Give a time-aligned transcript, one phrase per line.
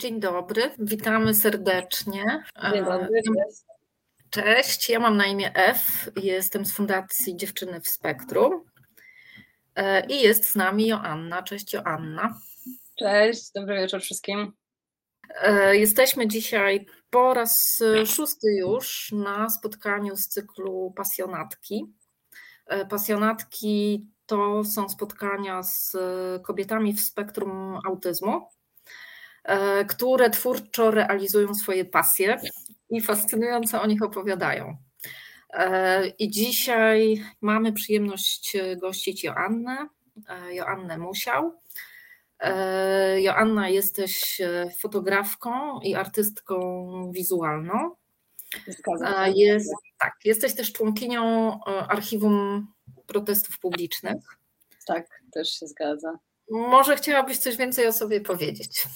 [0.00, 2.44] Dzień dobry, witamy serdecznie.
[2.72, 3.22] Dzień dobry.
[4.30, 8.64] Cześć, ja mam na imię F, jestem z Fundacji Dziewczyny w Spektrum
[9.74, 11.42] e, i jest z nami Joanna.
[11.42, 12.38] Cześć Joanna.
[12.98, 14.52] Cześć, dobry wieczór wszystkim.
[15.42, 21.86] E, jesteśmy dzisiaj po raz szósty już na spotkaniu z cyklu Pasjonatki.
[22.66, 25.96] E, pasjonatki to są spotkania z
[26.42, 28.48] kobietami w spektrum autyzmu,
[29.88, 32.40] które twórczo realizują swoje pasje
[32.90, 34.76] i fascynująco o nich opowiadają.
[36.18, 39.88] I dzisiaj mamy przyjemność gościć Joannę,
[40.50, 41.60] Joannę Musiał.
[43.16, 44.40] Joanna, jesteś
[44.78, 47.90] fotografką i artystką wizualną.
[49.34, 52.66] Jest, tak, jesteś też członkinią archiwum
[53.06, 54.16] protestów publicznych.
[54.86, 56.18] Tak, też się zgadza.
[56.50, 58.86] Może chciałabyś coś więcej o sobie powiedzieć?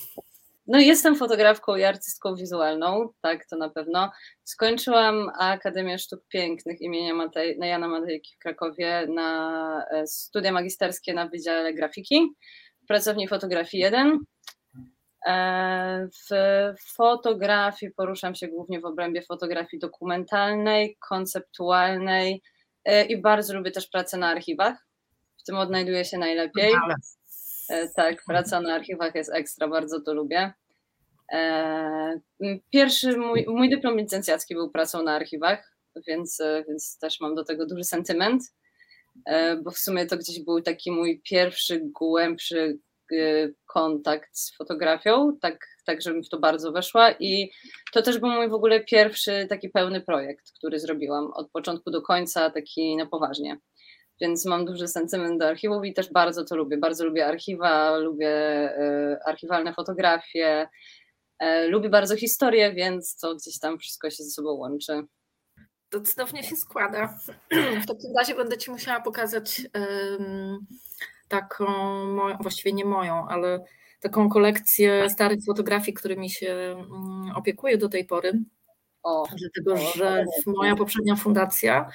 [0.66, 4.10] No jestem fotografką i artystką wizualną, tak, to na pewno.
[4.44, 11.14] Skończyłam Akademię Sztuk Pięknych imienia Matej, na Jana Matejki w Krakowie na e, studia magisterskie
[11.14, 12.34] na Wydziale Grafiki,
[12.84, 14.18] w pracowni fotografii 1.
[15.26, 22.42] E, w fotografii poruszam się głównie w obrębie fotografii dokumentalnej, konceptualnej
[22.84, 24.86] e, i bardzo lubię też pracę na archiwach.
[25.38, 26.72] W tym odnajduję się najlepiej.
[27.96, 30.52] Tak, praca na archiwach jest ekstra, bardzo to lubię.
[31.32, 32.20] E,
[32.70, 37.44] pierwszy mój, mój dyplom licencjacki był pracą na archiwach, więc, e, więc też mam do
[37.44, 38.42] tego duży sentyment,
[39.64, 42.78] bo w sumie to gdzieś był taki mój pierwszy, głębszy
[43.66, 47.12] kontakt z fotografią, tak, tak żebym w to bardzo weszła.
[47.20, 47.50] I
[47.92, 52.02] to też był mój w ogóle pierwszy taki pełny projekt, który zrobiłam od początku do
[52.02, 53.58] końca, taki na poważnie
[54.20, 56.76] więc mam duży sentyment do archiwów i też bardzo to lubię.
[56.76, 60.68] Bardzo lubię archiwa, lubię e, archiwalne fotografie,
[61.38, 65.02] e, lubię bardzo historię, więc to gdzieś tam wszystko się ze sobą łączy.
[65.88, 67.18] To cudownie się składa.
[67.82, 69.62] W takim razie będę Ci musiała pokazać
[71.28, 71.66] taką,
[72.06, 73.64] moją, właściwie nie moją, ale
[74.00, 78.32] taką kolekcję starych fotografii, którymi się um, opiekuję do tej pory.
[79.02, 81.88] O, Dlatego, że moja poprzednia fundacja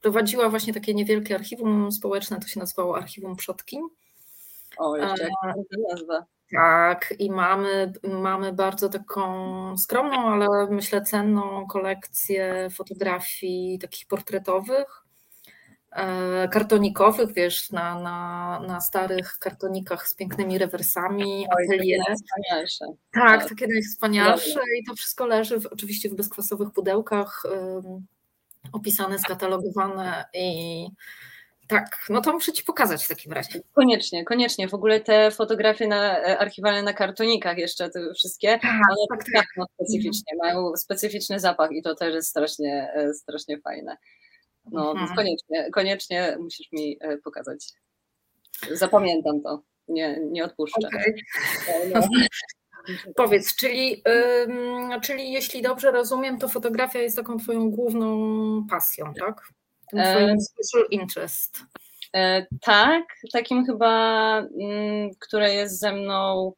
[0.00, 3.80] prowadziła właśnie takie niewielkie archiwum społeczne, to się nazywało Archiwum Przodki.
[4.78, 5.32] O, jeszcze jak
[5.90, 6.26] nazwa.
[6.52, 15.03] Tak, i mamy, mamy bardzo taką skromną, ale myślę cenną kolekcję fotografii takich portretowych,
[16.50, 22.00] kartonikowych, wiesz, na, na, na starych kartonikach z pięknymi rewersami, atelier.
[22.08, 22.84] Najwspanialsze.
[23.12, 27.42] Tak, tak, takie najwspanialsze i to wszystko leży w, oczywiście w bezkwasowych pudełkach
[28.72, 30.86] opisane, skatalogowane i
[31.68, 33.60] tak, no to muszę Ci pokazać w takim razie.
[33.72, 34.68] Koniecznie, koniecznie.
[34.68, 39.24] W ogóle te fotografie na, e, archiwalne na kartonikach jeszcze, te wszystkie, tak, one tak,
[39.34, 39.46] tak.
[39.56, 43.96] No, specyficznie, mają specyficzny zapach i to też jest strasznie, e, strasznie fajne.
[44.72, 45.16] No, mhm.
[45.16, 47.68] koniecznie, koniecznie musisz mi e, pokazać.
[48.70, 50.88] Zapamiętam to, nie, nie odpuszczę.
[50.88, 51.14] Okay.
[51.94, 52.00] No.
[53.16, 54.02] Powiedz, czyli,
[55.02, 59.42] czyli jeśli dobrze rozumiem, to fotografia jest taką Twoją główną pasją, tak?
[59.90, 61.58] Tym e, Twoim special interest.
[62.14, 66.52] E, tak, takim chyba, mm, które jest ze mną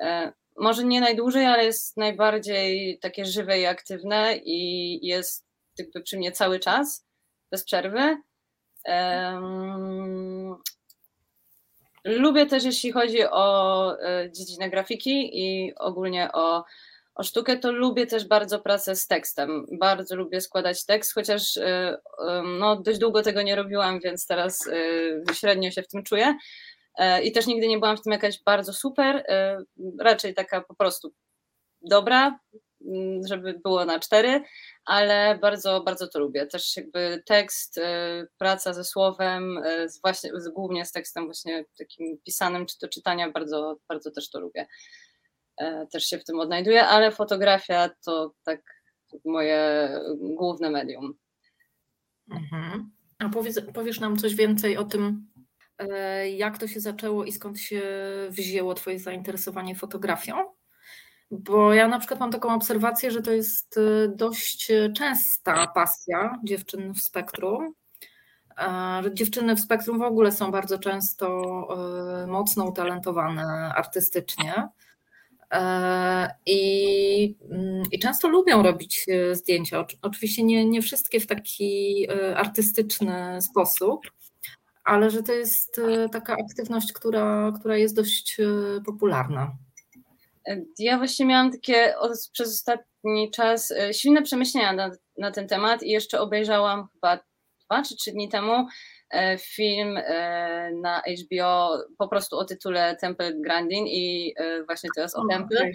[0.00, 5.46] e, może nie najdłużej, ale jest najbardziej takie żywe i aktywne i jest
[5.78, 7.06] jakby przy mnie cały czas,
[7.50, 8.16] bez przerwy.
[12.04, 16.64] Lubię też, jeśli chodzi o e, dziedzinę grafiki i ogólnie o,
[17.14, 19.66] o sztukę, to lubię też bardzo pracę z tekstem.
[19.72, 21.98] Bardzo lubię składać tekst, chociaż e,
[22.58, 26.36] no, dość długo tego nie robiłam, więc teraz e, średnio się w tym czuję.
[27.22, 29.24] I też nigdy nie byłam w tym jakaś bardzo super,
[30.00, 31.12] raczej taka po prostu
[31.82, 32.38] dobra,
[33.28, 34.42] żeby było na cztery,
[34.84, 36.46] ale bardzo, bardzo to lubię.
[36.46, 37.82] Też jakby tekst, y,
[38.38, 43.30] praca ze słowem, y, z właśnie, głównie z tekstem właśnie takim pisanym czy do czytania,
[43.30, 44.66] bardzo, bardzo też to lubię.
[45.58, 48.60] E, też się w tym odnajduję, ale fotografia to tak
[49.24, 51.14] moje główne medium.
[52.30, 52.90] Mhm.
[53.18, 55.26] A powiedz, powiesz nam coś więcej o tym,
[55.78, 57.82] e, jak to się zaczęło i skąd się
[58.30, 60.57] wzięło Twoje zainteresowanie fotografią?
[61.30, 66.94] Bo ja na przykład mam taką obserwację, że to jest y, dość częsta pasja dziewczyn
[66.94, 67.74] w spektrum.
[69.12, 71.42] Dziewczyny w spektrum w ogóle są bardzo często
[72.24, 73.44] y, mocno utalentowane
[73.76, 74.68] artystycznie.
[75.52, 79.84] E, I, mm, I, często lubią robić y, zdjęcia.
[80.02, 84.00] Oczywiście nie, nie wszystkie w taki artystyczny sposób,
[84.84, 85.80] ale że to jest
[86.12, 88.36] taka aktywność, która, która jest dość
[88.86, 89.56] popularna.
[90.78, 91.94] Ja właśnie miałam takie
[92.32, 97.18] przez ostatni czas silne przemyślenia na, na ten temat i jeszcze obejrzałam chyba
[97.66, 98.66] dwa czy trzy dni temu
[99.10, 105.16] E, film e, na HBO po prostu o tytule Temple Grandin i e, właśnie teraz
[105.16, 105.70] o Temple.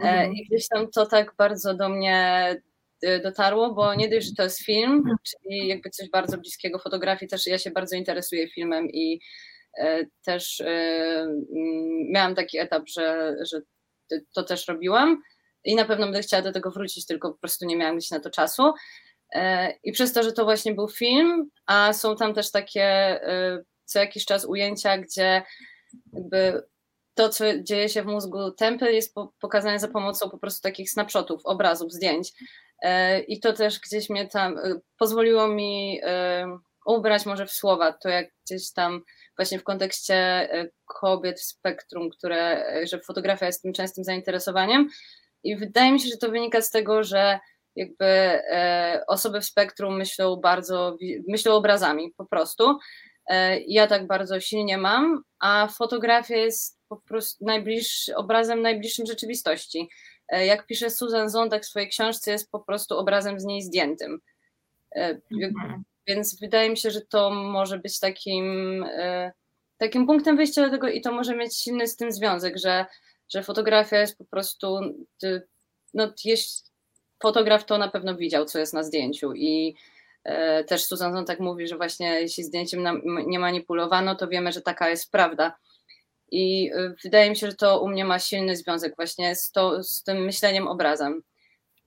[0.00, 0.34] Mhm.
[0.34, 2.46] I gdzieś tam to tak bardzo do mnie
[3.22, 5.16] dotarło, bo nie dość, że to jest film, mhm.
[5.22, 9.20] czyli jakby coś bardzo bliskiego fotografii, też ja się bardzo interesuję filmem i
[10.24, 10.62] też
[12.12, 13.60] miałam taki etap, że, że
[14.34, 15.22] to też robiłam
[15.64, 18.20] i na pewno będę chciała do tego wrócić, tylko po prostu nie miałam gdzieś na
[18.20, 18.72] to czasu.
[19.34, 23.62] E, I przez to, że to właśnie był film, a są tam też takie e,
[23.84, 25.42] co jakiś czas ujęcia, gdzie
[26.12, 26.62] jakby
[27.14, 31.40] to, co dzieje się w mózgu tempy, jest pokazane za pomocą po prostu takich snapshotów,
[31.44, 32.32] obrazów, zdjęć.
[32.82, 34.58] E, I to też gdzieś mnie tam
[34.98, 36.00] pozwoliło mi
[36.86, 39.02] ubrać może w słowa to, jak gdzieś tam
[39.36, 40.48] właśnie w kontekście
[40.84, 44.88] kobiet w spektrum, które, że fotografia jest tym częstym zainteresowaniem.
[45.44, 47.38] I wydaje mi się, że to wynika z tego, że
[47.76, 50.96] jakby e, osoby w spektrum myślą bardzo,
[51.28, 52.78] myślą obrazami po prostu.
[53.26, 57.44] E, ja tak bardzo silnie mam, a fotografia jest po prostu
[58.16, 59.88] obrazem najbliższym rzeczywistości.
[60.28, 64.20] E, jak pisze Susan Zondak w swojej książce, jest po prostu obrazem z niej zdjętym.
[66.06, 68.84] Więc wydaje mi się, że to może być takim,
[69.76, 72.86] takim punktem wyjścia do tego i to może mieć silny z tym związek, że,
[73.28, 74.80] że fotografia jest po prostu,
[75.94, 76.74] no, jest,
[77.22, 79.76] fotograf to na pewno widział, co jest na zdjęciu i
[80.24, 84.88] e, też Susan tak mówi, że właśnie jeśli zdjęciem nie manipulowano, to wiemy, że taka
[84.88, 85.56] jest prawda.
[86.30, 89.82] I e, wydaje mi się, że to u mnie ma silny związek właśnie z, to,
[89.82, 91.22] z tym myśleniem obrazem.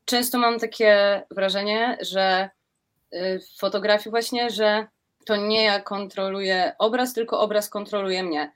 [0.06, 2.50] Często mam takie wrażenie, że e,
[3.14, 4.88] w fotografii właśnie, że
[5.26, 8.52] to nie ja kontroluję obraz, tylko obraz kontroluje mnie.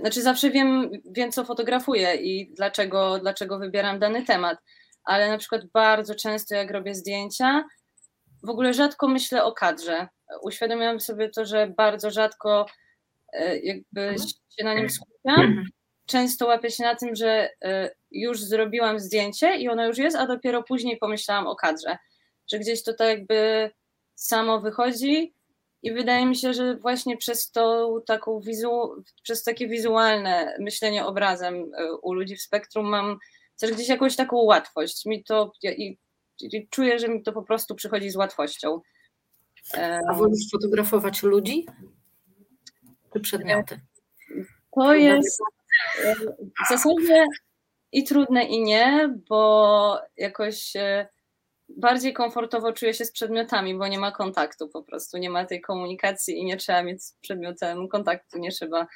[0.00, 4.58] Znaczy zawsze wiem, wiem co fotografuję i dlaczego, dlaczego wybieram dany temat
[5.04, 7.64] ale na przykład bardzo często jak robię zdjęcia,
[8.42, 10.08] w ogóle rzadko myślę o kadrze.
[10.42, 12.66] Uświadomiłam sobie to, że bardzo rzadko
[13.32, 14.14] e, jakby
[14.58, 15.40] się na nim skupiam.
[15.40, 15.66] Mhm.
[16.06, 20.26] Często łapię się na tym, że e, już zrobiłam zdjęcie i ono już jest, a
[20.26, 21.96] dopiero później pomyślałam o kadrze.
[22.50, 23.70] Że gdzieś to tak jakby
[24.14, 25.34] samo wychodzi
[25.82, 31.54] i wydaje mi się, że właśnie przez to taką wizu, przez takie wizualne myślenie obrazem
[31.54, 33.18] e, u ludzi w spektrum mam
[33.60, 35.06] też gdzieś jakąś taką łatwość.
[35.06, 35.98] Mi to i,
[36.40, 38.80] i czuję, że mi to po prostu przychodzi z łatwością.
[40.08, 41.66] A wolisz fotografować ludzi
[43.12, 43.80] czy przedmioty?
[44.74, 45.42] To jest
[46.64, 47.26] w zasadzie
[47.92, 51.08] i trudne, i nie, bo jakoś e,
[51.76, 55.60] bardziej komfortowo czuję się z przedmiotami, bo nie ma kontaktu po prostu, nie ma tej
[55.60, 58.86] komunikacji i nie trzeba mieć z przedmiotem kontaktu, nie trzeba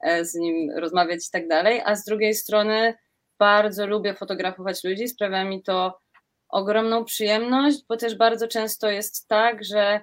[0.00, 2.94] e, z nim rozmawiać i tak dalej, a z drugiej strony
[3.38, 6.00] bardzo lubię fotografować ludzi, sprawia mi to
[6.48, 10.00] ogromną przyjemność, bo też bardzo często jest tak, że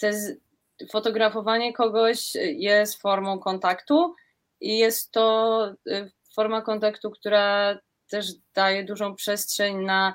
[0.00, 0.12] te
[0.90, 4.14] fotografowanie kogoś jest formą kontaktu
[4.60, 7.78] i jest to y, forma kontaktu, która
[8.10, 10.14] też daje dużą przestrzeń na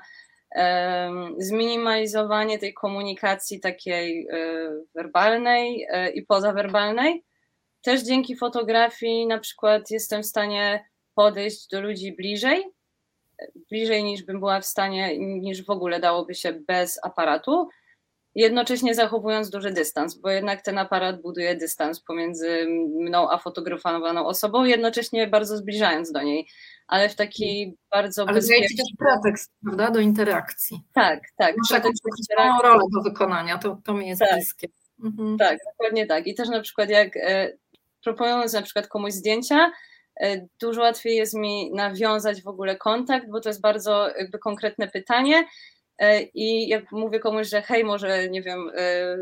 [1.38, 7.24] zminimalizowanie tej komunikacji takiej um, werbalnej um, i pozawerbalnej.
[7.82, 10.84] Też dzięki fotografii na przykład jestem w stanie
[11.14, 12.64] podejść do ludzi bliżej,
[13.70, 17.68] bliżej niż bym była w stanie, niż w ogóle dałoby się bez aparatu,
[18.40, 22.66] jednocześnie zachowując duży dystans, bo jednak ten aparat buduje dystans pomiędzy
[23.00, 26.48] mną a fotografowaną osobą, jednocześnie bardzo zbliżając do niej,
[26.86, 28.66] ale w taki bardzo ale bezpieczny...
[28.66, 30.80] Ale też pretekst, prawda, do interakcji.
[30.94, 31.54] Tak, tak.
[31.56, 31.94] Masz jakąś
[32.62, 34.34] rolę do wykonania, to, to mi jest tak.
[34.34, 34.68] bliskie.
[35.04, 35.38] Mhm.
[35.38, 36.26] Tak, dokładnie tak.
[36.26, 37.52] I też na przykład jak e,
[38.04, 39.70] proponując na przykład komuś zdjęcia,
[40.20, 44.88] E, dużo łatwiej jest mi nawiązać w ogóle kontakt, bo to jest bardzo jakby konkretne
[44.88, 45.44] pytanie.
[45.98, 49.16] E, I jak mówię komuś, że hej, może nie wiem, e,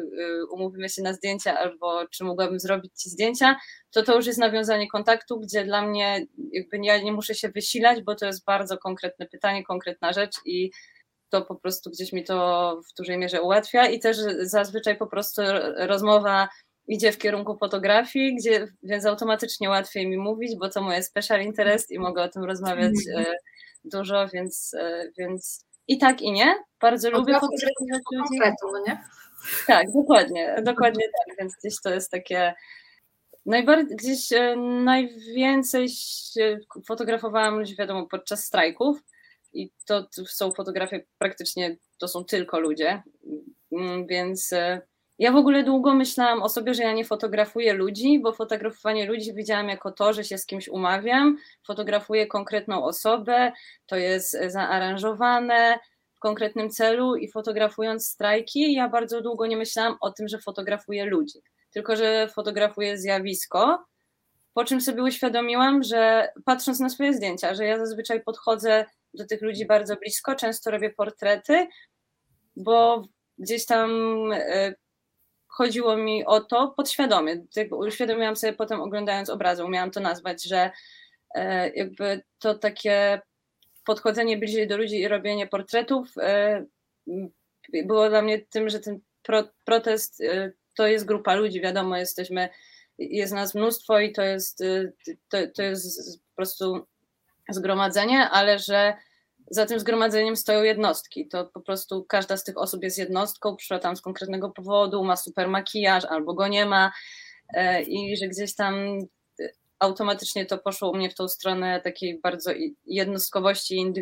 [0.51, 3.57] umówimy się na zdjęcia, albo czy mogłabym zrobić ci zdjęcia,
[3.91, 8.03] to to już jest nawiązanie kontaktu, gdzie dla mnie jakby ja nie muszę się wysilać,
[8.03, 10.71] bo to jest bardzo konkretne pytanie, konkretna rzecz i
[11.29, 15.43] to po prostu gdzieś mi to w dużej mierze ułatwia i też zazwyczaj po prostu
[15.77, 16.49] rozmowa
[16.89, 21.91] idzie w kierunku fotografii, gdzie, więc automatycznie łatwiej mi mówić, bo to moje special interest
[21.91, 23.27] i mogę o tym rozmawiać mm.
[23.85, 26.55] dużo, więc, e, więc i tak i nie.
[26.81, 28.41] Bardzo lubię fotografować ludzi.
[28.73, 29.05] No nie?
[29.67, 32.55] Tak, dokładnie, dokładnie tak, więc gdzieś to jest takie
[33.47, 35.89] najbardziej, gdzieś e, najwięcej
[36.87, 38.99] fotografowałam ludzi, wiadomo, podczas strajków
[39.53, 43.03] i to są fotografie praktycznie, to są tylko ludzie,
[43.73, 44.55] mm, więc
[45.19, 49.35] Ja w ogóle długo myślałam o sobie, że ja nie fotografuję ludzi, bo fotografowanie ludzi
[49.35, 53.53] widziałam jako to, że się z kimś umawiam, fotografuję konkretną osobę,
[53.87, 55.79] to jest zaaranżowane
[56.15, 61.05] w konkretnym celu i fotografując strajki, ja bardzo długo nie myślałam o tym, że fotografuję
[61.05, 61.39] ludzi,
[61.71, 63.85] tylko że fotografuję zjawisko,
[64.55, 69.43] po czym sobie uświadomiłam, że patrząc na swoje zdjęcia, że ja zazwyczaj podchodzę do tych
[69.43, 71.67] ludzi bardzo blisko, często robię portrety,
[72.57, 73.03] bo
[73.39, 73.91] gdzieś tam
[74.33, 74.75] e,
[75.57, 77.45] chodziło mi o to podświadomie.
[77.71, 80.71] Uświadomiłam sobie potem oglądając obrazy, umiałam to nazwać, że
[81.35, 83.21] e, jakby to takie
[83.85, 86.65] podchodzenie bliżej do ludzi i robienie portretów e,
[87.85, 89.01] było dla mnie tym, że ten
[89.65, 90.23] protest
[90.77, 92.49] to jest grupa ludzi, wiadomo, jesteśmy,
[92.99, 94.63] jest nas mnóstwo i to jest,
[95.29, 96.87] to, to jest po prostu
[97.49, 98.97] zgromadzenie, ale że
[99.51, 101.29] za tym zgromadzeniem stoją jednostki.
[101.29, 105.17] To po prostu każda z tych osób jest jednostką, przyszła tam z konkretnego powodu, ma
[105.17, 106.93] super makijaż albo go nie ma
[107.55, 108.75] e, i że gdzieś tam
[109.79, 112.51] automatycznie to poszło u mnie w tą stronę takiej bardzo
[112.87, 113.93] jednostkowości i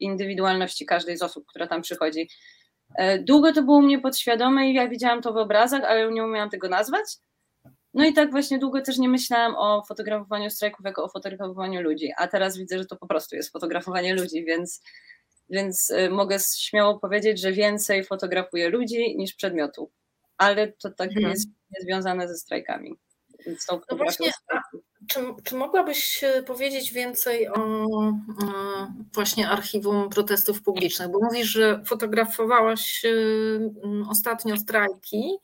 [0.00, 2.28] indywidualności każdej z osób, która tam przychodzi.
[2.94, 6.24] E, długo to było u mnie podświadome i ja widziałam to w obrazach, ale nie
[6.24, 7.04] umiałam tego nazwać.
[7.94, 12.12] No i tak właśnie długo też nie myślałam o fotografowaniu strajków jako o fotografowaniu ludzi,
[12.16, 14.82] a teraz widzę, że to po prostu jest fotografowanie ludzi, więc,
[15.50, 19.90] więc y, mogę śmiało powiedzieć, że więcej fotografuję ludzi niż przedmiotów,
[20.36, 21.30] ale to tak mhm.
[21.30, 21.48] jest
[21.80, 22.98] związane ze strajkami.
[23.46, 24.30] Więc tą no właśnie,
[25.08, 28.12] czy, czy mogłabyś powiedzieć więcej o, o
[29.14, 31.08] właśnie archiwum protestów publicznych?
[31.08, 33.70] Bo mówisz, że fotografowałaś y,
[34.08, 35.38] ostatnio strajki.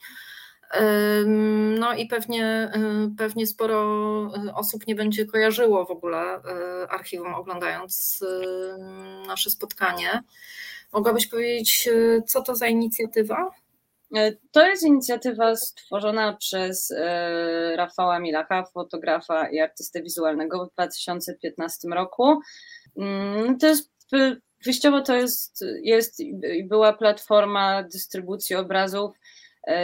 [1.77, 2.73] No i pewnie,
[3.19, 6.41] pewnie sporo y, osób nie będzie kojarzyło w ogóle y,
[6.89, 8.25] archiwum, oglądając
[9.27, 10.23] nasze spotkanie.
[10.93, 13.51] Mogłabyś powiedzieć, y, co to za inicjatywa?
[14.53, 16.95] To jest inicjatywa stworzona przez
[17.77, 22.41] Rafała Milaka, fotografa i artystę wizualnego w 2015 roku.
[22.97, 23.91] Mm, to jest
[24.65, 26.23] wyjściowo to jest, jest
[26.65, 29.18] była platforma dystrybucji obrazów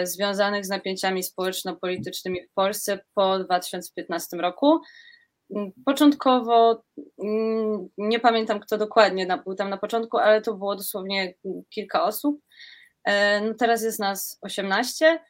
[0.03, 4.81] związanych z napięciami społeczno-politycznymi w Polsce po 2015 roku.
[5.57, 6.83] Mm, początkowo
[7.25, 11.35] mm, nie pamiętam kto dokładnie był tam na początku, ale to było dosłownie
[11.71, 12.41] kilka osób.
[13.05, 15.21] E, no teraz jest nas 18.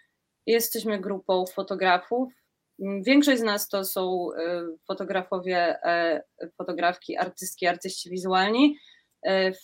[0.47, 2.33] Jesteśmy grupą fotografów.
[2.81, 5.77] Mm, większość z nas to są e, fotografowie,
[6.59, 8.94] fotografki, artystki, artyści wizualni E,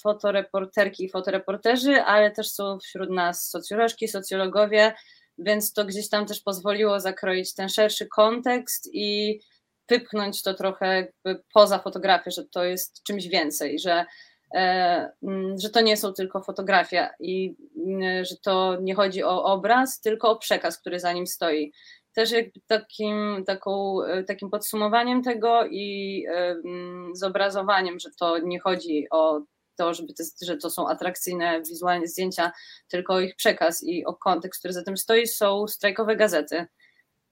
[0.02, 4.92] fotoreporterki i fotoreporterzy, ale też są wśród nas socjolożki, socjologowie,
[5.38, 9.40] więc to gdzieś tam też pozwoliło zakroić ten szerszy kontekst i
[9.88, 11.12] wypchnąć to trochę
[11.54, 14.06] poza fotografię, że to jest czymś więcej, że,
[14.54, 19.44] e, mm, że to nie są tylko fotografie i mm, że to nie chodzi o
[19.44, 21.72] obraz, tylko o przekaz, który za nim stoi.
[22.14, 29.06] Też jakby takim, taką, e, takim podsumowaniem tego i mm, zobrazowaniem, że to nie chodzi
[29.10, 29.40] o
[29.80, 30.12] to, żeby
[30.42, 32.52] że to są atrakcyjne wizualnie zdjęcia,
[32.88, 36.66] tylko o ich przekaz i o kontekst, który za tym stoi, są strajkowe gazety.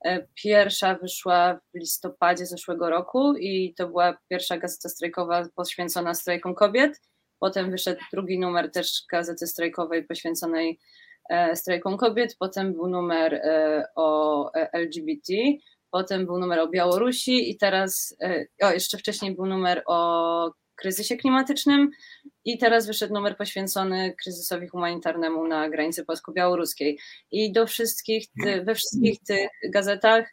[0.05, 6.55] E, pierwsza wyszła w listopadzie zeszłego roku i to była pierwsza gazeta strajkowa poświęcona strajkom
[6.55, 7.01] kobiet.
[7.39, 10.79] Potem wyszedł drugi numer też gazety strajkowej poświęconej
[11.29, 12.37] e, strajkom kobiet.
[12.39, 15.33] Potem był numer e, o LGBT,
[15.91, 18.17] potem był numer o Białorusi i teraz,
[18.63, 21.91] o jeszcze wcześniej był numer o kryzysie klimatycznym
[22.45, 26.99] i teraz wyszedł numer poświęcony kryzysowi humanitarnemu na granicy polsko-białoruskiej.
[27.31, 28.27] I do wszystkich,
[28.65, 30.25] we wszystkich tych gazetach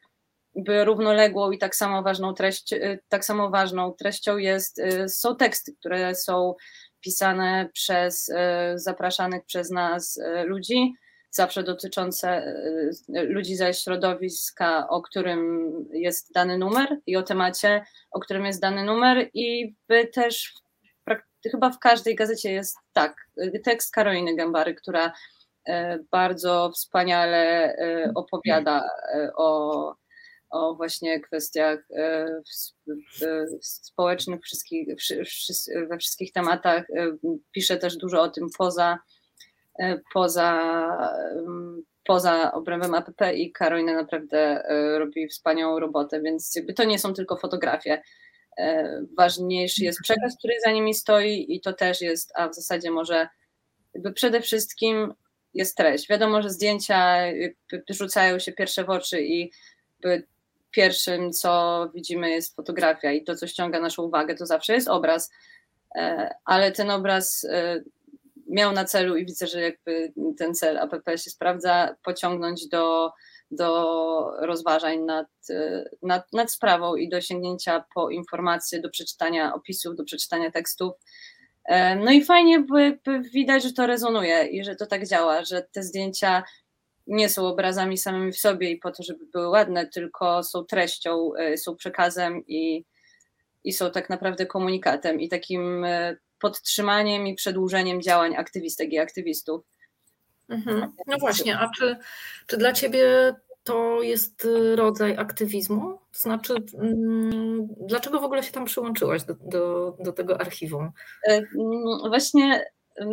[0.56, 2.74] by równoległą i tak samo ważną treść,
[3.10, 6.54] tak samo ważną treścią jest, są teksty, które są
[7.06, 8.32] pisane przez
[8.76, 10.94] zapraszanych przez nas ludzi,
[11.32, 12.54] zawsze dotyczące
[13.10, 18.84] ludzi ze środowiska, o którym jest dany numer i o temacie, o którym jest dany
[18.84, 20.54] numer i by też
[21.52, 23.30] chyba w każdej gazecie jest tak,
[23.64, 25.12] tekst Karoliny Gębary, która
[25.68, 29.96] e, bardzo wspaniale e, opowiada e, o,
[30.56, 31.88] o właśnie kwestiach
[33.62, 34.88] społecznych, wszystkich,
[35.90, 36.88] we wszystkich tematach.
[37.52, 39.00] Pisze też dużo o tym poza,
[40.14, 40.62] poza,
[42.06, 44.64] poza obrębem APP i Karolina naprawdę
[44.98, 48.02] robi wspaniałą robotę, więc to nie są tylko fotografie.
[48.58, 52.92] E, ważniejszy jest przekaz, który za nimi stoi i to też jest, a w zasadzie
[52.92, 53.28] może
[54.16, 55.14] przede wszystkim
[55.54, 56.08] jest treść.
[56.08, 57.18] Wiadomo, że zdjęcia
[57.90, 59.52] rzucają się pierwsze w oczy i
[60.76, 65.32] pierwszym, co widzimy, jest fotografia i to, co ściąga naszą uwagę, to zawsze jest obraz,
[65.96, 67.84] e, ale ten obraz e,
[68.50, 73.12] miał na celu i widzę, że jakby ten cel APP się sprawdza, pociągnąć do,
[73.52, 75.28] do rozważań nad,
[76.02, 80.94] nad, nad sprawą i do sięgnięcia po informacje, do przeczytania opisów, do przeczytania tekstów.
[82.06, 82.76] No i fajnie, bo
[83.34, 86.44] widać, że to rezonuje i że to tak działa, że te zdjęcia
[87.08, 91.32] nie są obrazami samymi w sobie i po to, żeby były ładne, tylko są treścią,
[91.58, 92.86] są przekazem i,
[93.64, 95.86] i są tak naprawdę komunikatem i takim
[96.40, 99.62] podtrzymaniem i przedłużeniem działań aktywistek i aktywistów.
[100.50, 100.94] Mhm.
[101.08, 101.98] No właśnie, a czy,
[102.48, 103.34] czy dla Ciebie
[103.64, 106.00] to jest rodzaj aktywizmu?
[106.14, 110.92] To znaczy, mm, dlaczego w ogóle się tam przyłączyłaś do, do, do tego archiwum?
[111.28, 111.42] E,
[112.10, 112.66] właśnie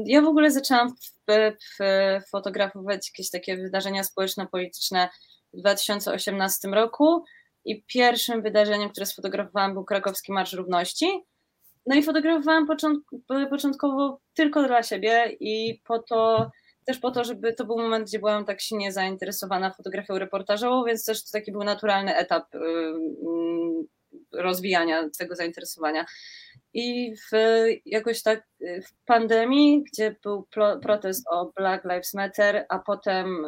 [0.07, 0.95] ja w ogóle zaczęłam
[2.31, 5.09] fotografować jakieś takie wydarzenia społeczno-polityczne
[5.55, 7.25] w 2018 roku
[7.65, 11.25] i pierwszym wydarzeniem, które sfotografowałam był krakowski Marsz Równości.
[11.87, 12.67] No i fotografowałam
[13.51, 16.51] początkowo tylko dla siebie i po to,
[16.87, 21.05] też po to, żeby to był moment, gdzie byłam tak silnie zainteresowana fotografią reportażową, więc
[21.05, 22.45] też to taki był naturalny etap
[24.33, 26.05] rozwijania tego zainteresowania.
[26.75, 27.37] I w,
[27.87, 30.47] jakoś tak w pandemii, gdzie był
[30.83, 33.47] protest o Black Lives Matter, a potem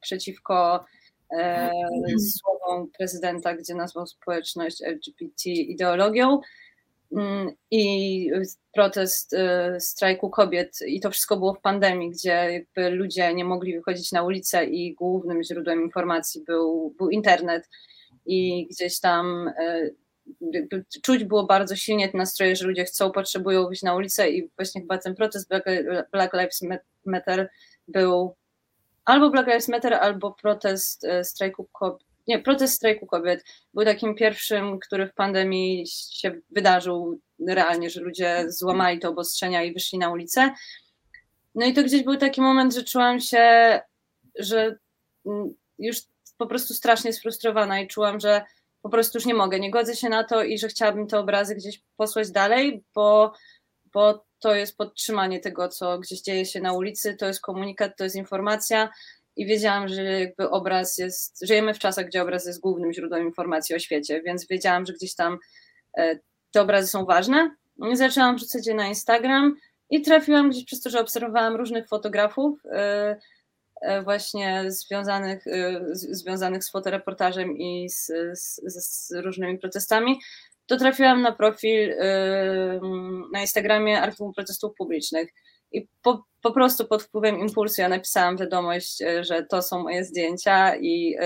[0.00, 0.84] przeciwko
[1.32, 1.70] e,
[2.18, 6.40] słowom prezydenta, gdzie nazwał społeczność LGBT ideologią,
[7.12, 8.30] Mm, i
[8.74, 10.78] protest y, strajku kobiet.
[10.86, 15.42] I to wszystko było w pandemii, gdzie ludzie nie mogli wychodzić na ulicę i głównym
[15.42, 17.68] źródłem informacji był, był internet.
[18.26, 19.94] I gdzieś tam y,
[21.02, 24.80] czuć było bardzo silnie te nastroje, że ludzie chcą, potrzebują wyjść na ulicę i właśnie
[24.80, 25.64] chyba ten protest Black,
[26.12, 26.60] Black Lives
[27.04, 27.48] Matter
[27.88, 28.34] był
[29.04, 33.44] albo Black Lives Matter, albo protest y, strajku kobiet nie, protest strajku kobiet
[33.74, 39.72] był takim pierwszym, który w pandemii się wydarzył realnie, że ludzie złamali te obostrzenia i
[39.72, 40.54] wyszli na ulicę.
[41.54, 43.80] No i to gdzieś był taki moment, że czułam się,
[44.38, 44.78] że
[45.78, 45.96] już
[46.38, 48.44] po prostu strasznie sfrustrowana i czułam, że
[48.82, 51.54] po prostu już nie mogę, nie godzę się na to i że chciałabym te obrazy
[51.54, 53.32] gdzieś posłać dalej, bo,
[53.92, 58.04] bo to jest podtrzymanie tego, co gdzieś dzieje się na ulicy, to jest komunikat, to
[58.04, 58.88] jest informacja,
[59.38, 63.74] i wiedziałam, że jakby obraz jest, żyjemy w czasach, gdzie obraz jest głównym źródłem informacji
[63.74, 65.38] o świecie, więc wiedziałam, że gdzieś tam
[65.98, 66.18] e,
[66.50, 67.56] te obrazy są ważne.
[67.92, 69.56] I zaczęłam wrzucać je na Instagram
[69.90, 73.16] i trafiłam gdzieś przez to, że obserwowałam różnych fotografów e,
[74.04, 75.44] właśnie związanych,
[75.92, 80.18] związanych z fotoreportażem i z, z, z różnymi protestami,
[80.66, 81.94] to trafiłam na profil
[83.32, 85.28] na Instagramie Archiwum Protestów Publicznych.
[85.72, 90.04] I po, po prostu pod wpływem impulsu ja napisałam wiadomość, e, że to są moje
[90.04, 91.16] zdjęcia i,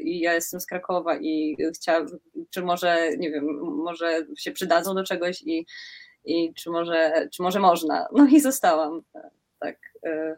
[0.00, 2.06] i ja jestem z Krakowa i chciałam,
[2.50, 5.66] czy może, nie wiem, może się przydadzą do czegoś i,
[6.24, 8.08] i czy, może, czy może można.
[8.12, 9.30] No i zostałam e,
[9.60, 9.76] tak,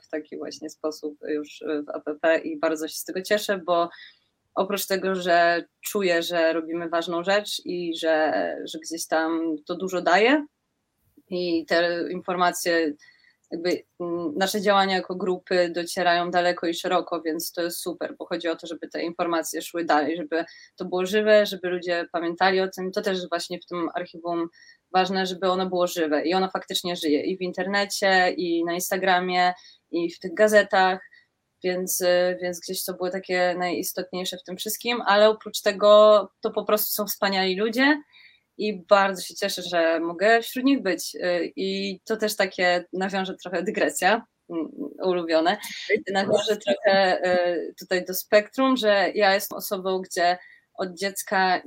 [0.03, 3.89] w taki właśnie sposób już w APP i bardzo się z tego cieszę, bo
[4.55, 8.33] oprócz tego, że czuję, że robimy ważną rzecz i że,
[8.65, 10.47] że gdzieś tam to dużo daje
[11.31, 12.93] i te informacje
[13.51, 13.83] jakby
[14.37, 18.57] nasze działania jako grupy docierają daleko i szeroko, więc to jest super, bo chodzi o
[18.57, 20.45] to, żeby te informacje szły dalej, żeby
[20.77, 22.93] to było żywe, żeby ludzie pamiętali o tym.
[22.93, 24.49] To też właśnie w tym archiwum
[24.94, 29.53] ważne, żeby ono było żywe i ono faktycznie żyje i w internecie, i na Instagramie,
[29.90, 31.01] i w tych gazetach.
[31.64, 32.03] Więc,
[32.42, 36.92] więc gdzieś to było takie najistotniejsze w tym wszystkim, ale oprócz tego to po prostu
[36.92, 38.03] są wspaniali ludzie
[38.59, 41.14] i bardzo się cieszę, że mogę wśród nich być.
[41.14, 44.68] Y, I to też takie nawiążę trochę dygresja mm,
[45.03, 45.57] ulubione.
[46.12, 50.38] Nawiążę trochę y, tutaj do spektrum, że ja jestem osobą, gdzie
[50.75, 51.62] od dziecka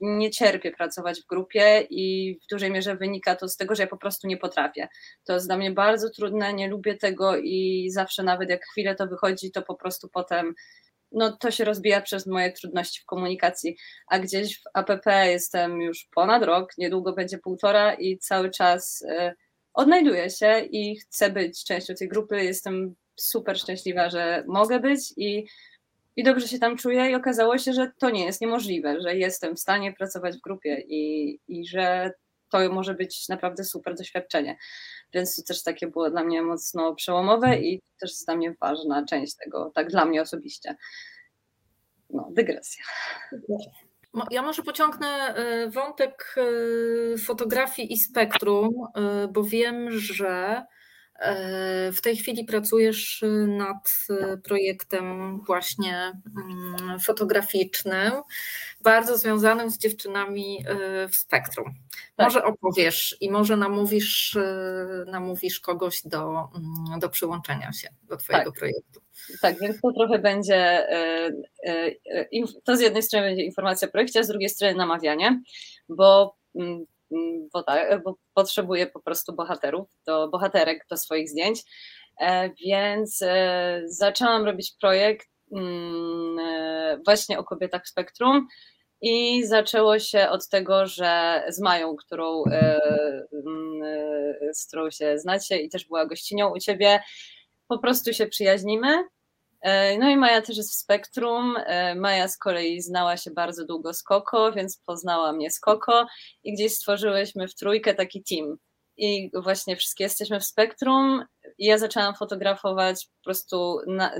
[0.00, 3.86] nie cierpię pracować w grupie i w dużej mierze wynika to z tego, że ja
[3.86, 4.88] po prostu nie potrafię.
[5.24, 9.06] To jest dla mnie bardzo trudne, nie lubię tego i zawsze nawet jak chwilę to
[9.06, 10.54] wychodzi, to po prostu potem
[11.12, 13.76] no to się rozbija przez moje trudności w komunikacji,
[14.06, 19.34] a gdzieś w APP jestem już ponad rok, niedługo będzie półtora i cały czas y,
[19.74, 22.44] odnajduję się i chcę być częścią tej grupy.
[22.44, 25.46] Jestem super szczęśliwa, że mogę być i,
[26.18, 29.56] i dobrze się tam czuję i okazało się, że to nie jest niemożliwe, że jestem
[29.56, 32.12] w stanie pracować w grupie i, i że
[32.50, 34.56] to może być naprawdę super doświadczenie.
[35.12, 39.04] Więc to też takie było dla mnie mocno przełomowe i też jest dla mnie ważna
[39.04, 40.76] część tego, tak dla mnie osobiście.
[42.10, 42.84] No, dygresja.
[44.30, 45.34] Ja może pociągnę
[45.66, 46.34] y, wątek
[47.14, 48.68] y, fotografii i spektrum,
[49.24, 50.62] y, bo wiem, że
[51.92, 54.06] w tej chwili pracujesz nad
[54.44, 58.12] projektem właśnie mm, fotograficznym.
[58.80, 60.64] bardzo związanym z dziewczynami
[61.12, 61.74] w spektrum.
[62.16, 62.26] Tak.
[62.26, 64.38] Może opowiesz i może namówisz,
[65.06, 68.58] namówisz kogoś do, mm, do przyłączenia się do Twojego tak.
[68.58, 69.00] projektu.
[69.40, 70.86] Tak, więc to trochę będzie,
[72.64, 75.42] to z jednej strony będzie informacja o projekcie, a z drugiej strony namawianie,
[75.88, 76.84] bo mm,
[77.52, 81.62] bo, tak, bo potrzebuję po prostu bohaterów, do, bohaterek do swoich zdjęć.
[82.20, 88.46] E, więc e, zaczęłam robić projekt mm, e, właśnie o kobietach w spektrum.
[89.00, 93.82] I zaczęło się od tego, że z Mają, którą, mm,
[94.52, 97.00] z którą się znacie i też była gościnią u ciebie,
[97.68, 99.04] po prostu się przyjaźnimy
[99.98, 101.56] no i Maja też jest w spektrum.
[101.66, 106.06] E, Maja z kolei znała się bardzo długo z Koko, więc poznała mnie z Koko
[106.44, 108.56] i gdzieś stworzyłyśmy w trójkę taki team.
[108.96, 111.24] I właśnie wszystkie jesteśmy w spektrum.
[111.58, 114.12] I ja zaczęłam fotografować po prostu na,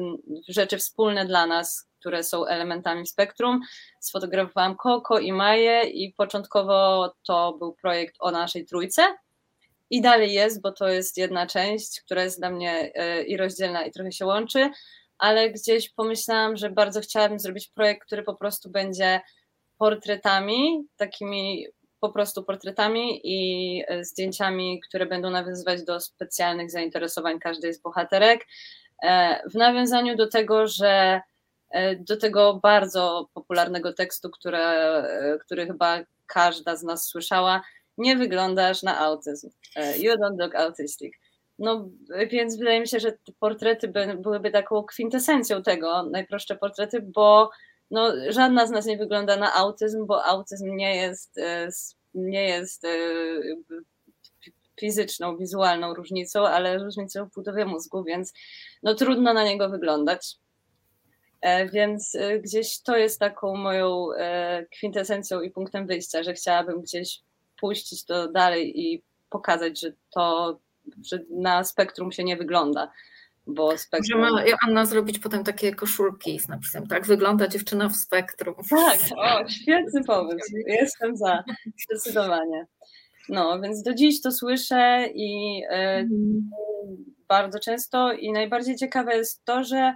[0.49, 3.61] rzeczy wspólne dla nas, które są elementami spektrum.
[4.01, 9.03] Sfotografowałam Koko i Maję i początkowo to był projekt o naszej trójce.
[9.91, 13.85] I dalej jest, bo to jest jedna część, która jest dla mnie e, i rozdzielna,
[13.85, 14.71] i trochę się łączy
[15.19, 19.21] ale gdzieś pomyślałam, że bardzo chciałabym zrobić projekt, który po prostu będzie
[19.79, 21.67] portretami, takimi
[22.01, 28.47] po prostu portretami i e, zdjęciami, które będą nawiązywać do specjalnych zainteresowań każdej z bohaterek.
[29.03, 31.21] E, w nawiązaniu do tego, że
[31.71, 35.03] e, do tego bardzo popularnego tekstu, które,
[35.45, 37.63] który chyba każda z nas słyszała,
[37.99, 39.51] nie wyglądasz na autyzm.
[39.99, 41.15] You don't look autistic.
[41.59, 41.89] No
[42.31, 47.51] więc wydaje mi się, że te portrety by, byłyby taką kwintesencją tego, najprostsze portrety, bo
[47.91, 51.69] no, żadna z nas nie wygląda na autyzm, bo autyzm nie jest, e,
[52.15, 52.89] nie jest e,
[54.81, 58.33] fizyczną, wizualną różnicą, ale różnicą w budowie mózgu, więc
[58.83, 60.37] no, trudno na niego wyglądać.
[61.41, 64.07] E, więc gdzieś to jest taką moją
[64.73, 67.21] kwintesencją i punktem wyjścia, że chciałabym gdzieś
[67.61, 70.59] puścić to dalej i pokazać, że to
[71.05, 72.93] że na spektrum się nie wygląda.
[73.47, 74.21] Bo spektrum...
[74.21, 77.07] Możemy Anna zrobić potem takie koszulki z napisem, tak?
[77.07, 78.55] Wygląda dziewczyna w spektrum.
[78.71, 80.53] Tak, o, świetny pomysł.
[80.67, 81.45] Jestem za,
[81.85, 82.67] zdecydowanie.
[83.29, 86.51] No, więc do dziś to słyszę i mm.
[87.29, 89.95] bardzo często i najbardziej ciekawe jest to, że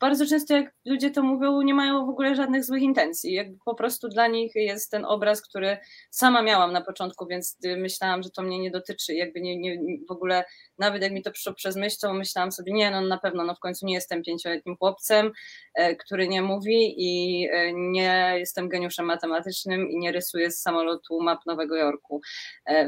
[0.00, 3.32] bardzo często jak ludzie to mówią, nie mają w ogóle żadnych złych intencji.
[3.32, 5.78] Jakby po prostu dla nich jest ten obraz, który
[6.10, 9.14] sama miałam na początku, więc myślałam, że to mnie nie dotyczy.
[9.14, 9.78] Jakby nie, nie,
[10.08, 10.44] w ogóle,
[10.78, 13.54] nawet jak mi to przyszło przez myśl, to myślałam sobie, nie, no na pewno, no
[13.54, 15.32] w końcu nie jestem pięcioletnim chłopcem,
[15.74, 21.20] e, który nie mówi i e, nie jestem geniuszem matematycznym i nie rysuję z samolotu
[21.20, 22.20] map Nowego Jorku,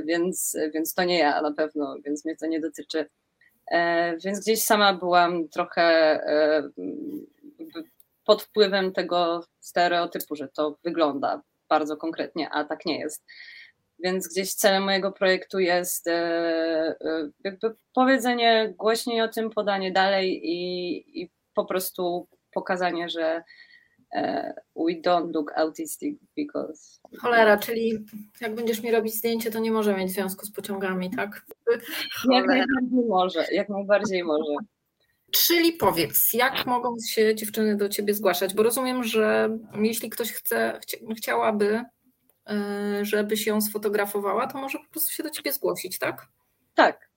[0.06, 3.06] więc, więc to nie ja na pewno, więc mnie to nie dotyczy.
[3.70, 6.68] E, więc gdzieś sama byłam trochę e,
[8.24, 13.24] pod wpływem tego stereotypu, że to wygląda bardzo konkretnie, a tak nie jest.
[13.98, 16.94] Więc gdzieś celem mojego projektu jest e,
[17.44, 23.42] jakby powiedzenie głośniej o tym, podanie dalej i, i po prostu pokazanie, że
[24.76, 27.00] we don't look autistic because.
[27.18, 28.04] Cholera, czyli
[28.40, 31.46] jak będziesz mi robić zdjęcie, to nie może mieć związku z pociągami, tak?
[32.30, 34.54] Jak najbardziej może, jak najbardziej może.
[35.30, 38.54] Czyli powiedz, jak mogą się dziewczyny do ciebie zgłaszać?
[38.54, 40.80] Bo rozumiem, że jeśli ktoś chce,
[41.16, 41.82] chciałaby,
[42.46, 46.26] e, żebyś ją sfotografowała, to może po prostu się do ciebie zgłosić, tak?
[46.74, 47.09] Tak,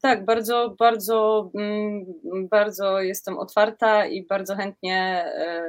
[0.00, 2.04] tak, bardzo, bardzo, mm,
[2.50, 5.64] bardzo jestem otwarta i bardzo chętnie e,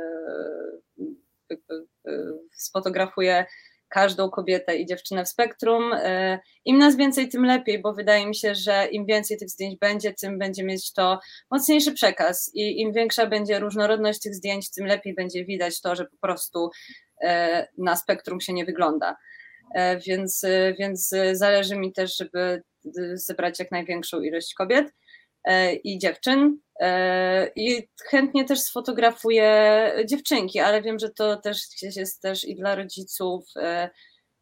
[2.51, 3.45] sfotografuję
[3.91, 5.93] każdą kobietę i dziewczynę w spektrum.
[5.93, 9.79] E, Im nas więcej, tym lepiej, bo wydaje mi się, że im więcej tych zdjęć
[9.79, 11.19] będzie, tym będzie mieć to
[11.51, 16.05] mocniejszy przekaz i im większa będzie różnorodność tych zdjęć, tym lepiej będzie widać to, że
[16.05, 16.69] po prostu
[17.21, 19.15] e, na spektrum się nie wygląda.
[19.73, 20.45] E, więc,
[20.79, 22.63] więc zależy mi też, żeby
[23.13, 24.93] zebrać jak największą ilość kobiet
[25.83, 26.59] i dziewczyn.
[27.55, 31.57] I chętnie też sfotografuję dziewczynki, ale wiem, że to też
[31.95, 33.89] jest też i dla rodziców, e,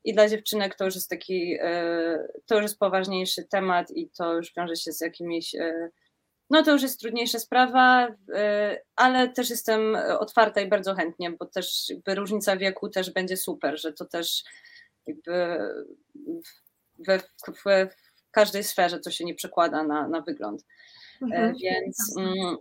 [0.04, 4.34] i dla dziewczynek to już jest taki, e, to już jest poważniejszy temat i to
[4.34, 5.89] już wiąże się z jakimiś, e,
[6.50, 8.15] no to już jest trudniejsza sprawa,
[8.96, 13.94] ale też jestem otwarta i bardzo chętnie, bo też różnica wieku też będzie super, że
[13.94, 14.44] to też
[15.10, 15.60] jakby
[17.08, 17.19] we,
[17.65, 17.88] we,
[18.30, 20.65] w każdej sferze to się nie przekłada na, na wygląd.
[21.22, 21.43] Mhm.
[21.43, 22.56] E, więc, mm,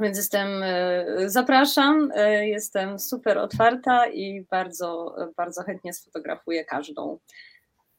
[0.00, 7.18] więc jestem, e, zapraszam, e, jestem super otwarta i bardzo, bardzo chętnie sfotografuję każdą.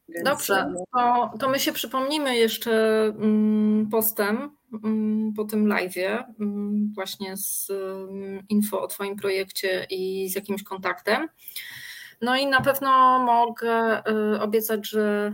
[0.08, 0.24] Więc...
[0.24, 6.24] Dobrze, to, to my się przypomnimy jeszcze mm, postem mm, po tym live'ie,
[6.94, 7.72] właśnie z
[8.48, 11.28] info o Twoim projekcie i z jakimś kontaktem.
[12.20, 14.02] No i na pewno mogę
[14.40, 15.32] obiecać, że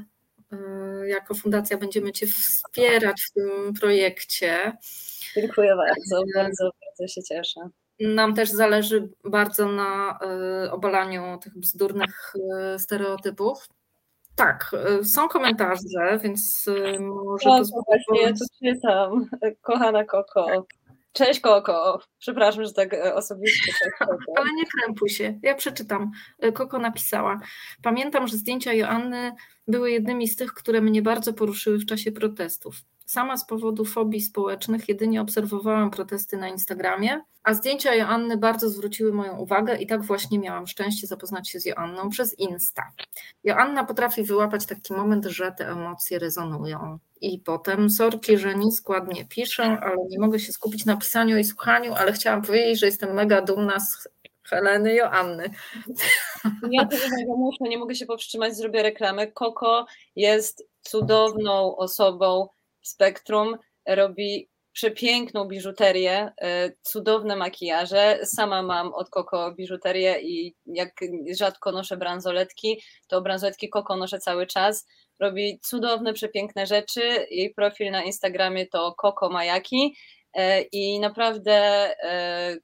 [1.07, 4.73] jako fundacja będziemy Cię wspierać w tym projekcie.
[5.35, 7.61] Dziękuję bardzo, bardzo, bardzo się cieszę.
[8.01, 10.19] Nam też zależy bardzo na
[10.71, 12.35] obalaniu tych bzdurnych
[12.79, 13.69] stereotypów.
[14.37, 14.71] Tak,
[15.05, 16.67] są komentarze, więc
[17.01, 17.51] może.
[17.51, 19.29] O, właśnie, ja tu czytam.
[19.63, 20.67] Kochana Koko.
[21.17, 22.01] Cześć Koko.
[22.19, 23.73] Przepraszam, że tak e, osobiście.
[24.39, 25.39] Ale nie krępuj się.
[25.43, 26.11] Ja przeczytam.
[26.39, 27.41] E, Koko napisała.
[27.83, 29.33] Pamiętam, że zdjęcia Joanny
[29.69, 32.77] były jednymi z tych, które mnie bardzo poruszyły w czasie protestów.
[33.07, 39.13] Sama z powodu fobii społecznych jedynie obserwowałam protesty na Instagramie, a zdjęcia Joanny bardzo zwróciły
[39.13, 42.83] moją uwagę i tak właśnie miałam szczęście zapoznać się z Joanną przez Insta.
[43.45, 46.99] Joanna potrafi wyłapać taki moment, że te emocje rezonują.
[47.21, 51.95] I potem, sorki, że nieskładnie piszę, ale nie mogę się skupić na pisaniu i słuchaniu,
[51.95, 54.09] ale chciałam powiedzieć, że jestem mega dumna z
[54.43, 55.51] Heleny Joanny.
[56.71, 59.27] Ja tego muszę, nie mogę się powstrzymać, zrobię reklamę.
[59.27, 62.49] Koko jest cudowną osobą,
[62.89, 63.57] spektrum,
[63.89, 68.19] robi przepiękną biżuterię, e, cudowne makijaże.
[68.25, 70.91] Sama mam od Koko biżuterię i jak
[71.39, 74.87] rzadko noszę bransoletki, to bransoletki Koko noszę cały czas.
[75.21, 77.27] Robi cudowne, przepiękne rzeczy.
[77.31, 79.97] Jej profil na Instagramie to Koko Majaki.
[80.37, 81.89] E, I naprawdę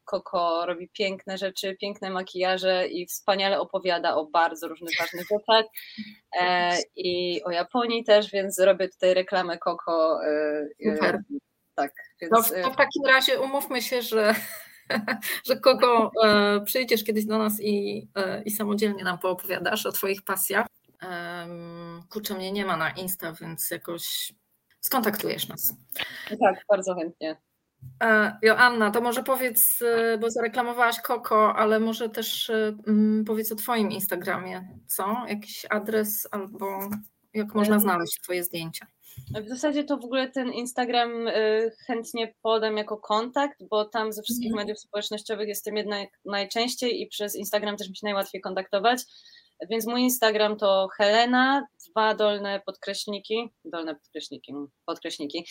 [0.04, 5.64] Koko robi piękne rzeczy, piękne makijaże i wspaniale opowiada o bardzo różnych ważnych rzeczach.
[6.40, 10.24] E, I o Japonii też, więc robię tutaj reklamę Koko.
[10.24, 11.20] E, Super.
[11.74, 11.92] Tak.
[12.20, 12.32] Więc...
[12.32, 14.35] To, w, to w takim razie umówmy się, że
[15.48, 16.11] że Koko
[16.64, 18.08] przyjdziesz kiedyś do nas i,
[18.44, 20.66] i samodzielnie nam poopowiadasz o Twoich pasjach.
[22.11, 24.32] Kurczę, mnie nie ma na Insta, więc jakoś
[24.80, 25.74] skontaktujesz nas.
[26.28, 27.37] Tak, bardzo chętnie.
[28.02, 33.52] E, Joanna, to może powiedz, e, bo zareklamowałaś Koko, ale może też e, mm, powiedz
[33.52, 35.16] o Twoim Instagramie, co?
[35.28, 36.88] Jakiś adres albo
[37.34, 38.86] jak można znaleźć Twoje zdjęcia?
[39.44, 41.10] W zasadzie to w ogóle ten Instagram
[41.86, 44.66] chętnie podam jako kontakt, bo tam ze wszystkich mhm.
[44.66, 49.02] mediów społecznościowych jestem jednak najczęściej i przez Instagram też mi się najłatwiej kontaktować.
[49.70, 54.52] Więc mój Instagram to Helena, dwa dolne podkreśniki, dolne podkreśniki,
[54.86, 55.46] podkreśniki,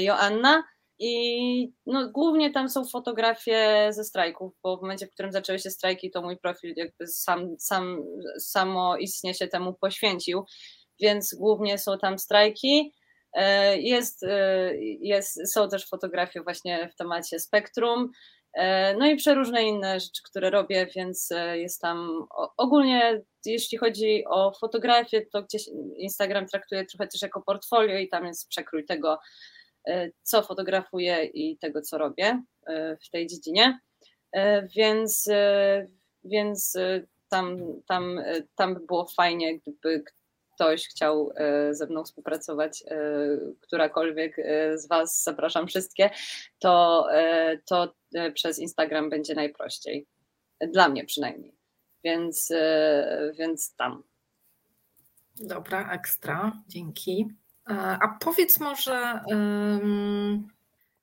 [0.00, 0.62] Joanna.
[1.04, 5.70] I no, głównie tam są fotografie ze strajków, bo w momencie, w którym zaczęły się
[5.70, 8.04] strajki, to mój profil jakby sam, sam
[8.38, 10.44] samoistnie się temu poświęcił,
[11.00, 12.92] więc głównie są tam strajki.
[13.32, 18.10] E, jest, e, jest, są też fotografie właśnie w temacie spektrum,
[18.54, 24.52] e, no i przeróżne inne rzeczy, które robię, więc jest tam ogólnie, jeśli chodzi o
[24.60, 25.62] fotografię, to gdzieś
[25.96, 29.18] Instagram traktuje trochę też jako portfolio i tam jest przekrój tego,
[30.22, 33.80] co fotografuję i tego, co robię e, w tej dziedzinie.
[34.32, 35.28] E, więc,
[36.24, 36.76] więc
[37.28, 38.20] tam, tam,
[38.54, 40.04] tam by było fajnie, gdyby
[40.54, 41.32] ktoś chciał
[41.70, 42.84] ze mną współpracować,
[43.60, 44.36] którakolwiek
[44.74, 46.10] z Was, zapraszam wszystkie,
[46.58, 47.06] to,
[47.66, 47.94] to
[48.34, 50.06] przez Instagram będzie najprościej.
[50.60, 51.56] Dla mnie przynajmniej.
[52.04, 52.52] Więc,
[53.38, 54.02] więc tam.
[55.36, 57.28] Dobra, ekstra, dzięki.
[57.64, 59.20] A powiedz może,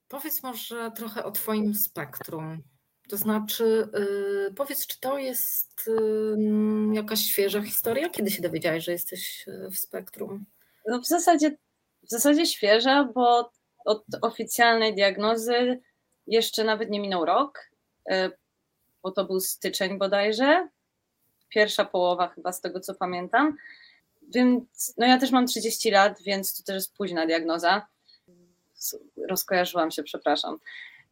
[0.07, 2.63] powiedz może trochę o Twoim spektrum.
[3.09, 3.87] To znaczy,
[4.49, 5.89] y, powiedz, czy to jest
[6.93, 8.09] jakaś świeża historia?
[8.09, 10.45] Kiedy się dowiedziałeś, że jesteś y, w spektrum?
[10.87, 11.57] No w zasadzie,
[12.03, 13.51] w zasadzie świeża, bo
[13.85, 15.79] od oficjalnej diagnozy
[16.27, 17.59] jeszcze nawet nie minął rok,
[18.11, 18.31] y,
[19.03, 20.67] bo to był styczeń bodajże,
[21.49, 23.57] pierwsza połowa chyba z tego co pamiętam.
[24.35, 27.87] Więc no ja też mam 30 lat, więc to też jest późna diagnoza.
[29.29, 30.57] Rozkojarzyłam się, przepraszam.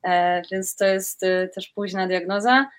[0.04, 2.70] E, więc to jest e, też późna diagnoza.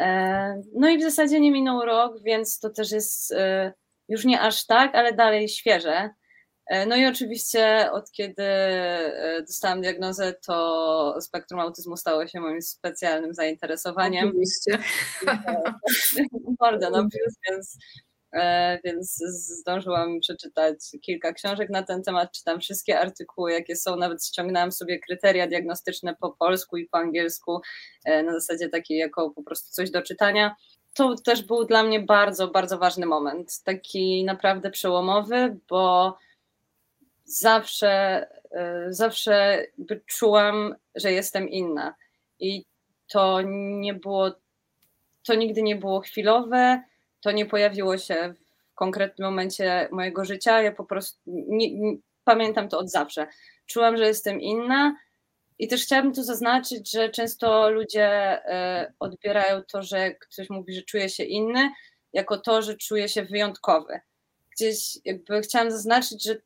[0.00, 3.72] E, no i w zasadzie nie minął rok, więc to też jest e,
[4.08, 6.10] już nie aż tak, ale dalej świeże.
[6.66, 12.62] E, no i oczywiście od kiedy e, dostałam diagnozę, to spektrum autyzmu stało się moim
[12.62, 14.28] specjalnym zainteresowaniem.
[14.28, 14.78] Oczywiście.
[16.58, 17.78] Bardzo plus, więc
[18.84, 19.16] więc
[19.60, 24.98] zdążyłam przeczytać kilka książek na ten temat, czytam wszystkie artykuły, jakie są, nawet ściągnęłam sobie
[24.98, 27.60] kryteria diagnostyczne po polsku i po angielsku,
[28.04, 30.56] e, na zasadzie takiej jako po prostu coś do czytania.
[30.94, 36.16] To też był dla mnie bardzo, bardzo ważny moment, taki naprawdę przełomowy, bo
[37.24, 39.66] zawsze, e, zawsze
[40.06, 41.94] czułam, że jestem inna
[42.38, 42.64] i
[43.06, 43.42] to
[43.80, 44.30] nie było,
[45.22, 46.82] to nigdy nie było chwilowe,
[47.24, 48.34] to nie pojawiło się
[48.72, 50.62] w konkretnym momencie mojego życia.
[50.62, 53.26] Ja po prostu nie, nie, pamiętam to od zawsze.
[53.66, 54.96] Czułam, że jestem inna.
[55.58, 58.06] I też chciałabym tu zaznaczyć, że często ludzie
[58.46, 61.70] e, odbierają to, że ktoś mówi, że czuje się inny,
[62.12, 64.00] jako to, że czuję się wyjątkowy.
[64.50, 66.36] Gdzieś jakby chciałam zaznaczyć, że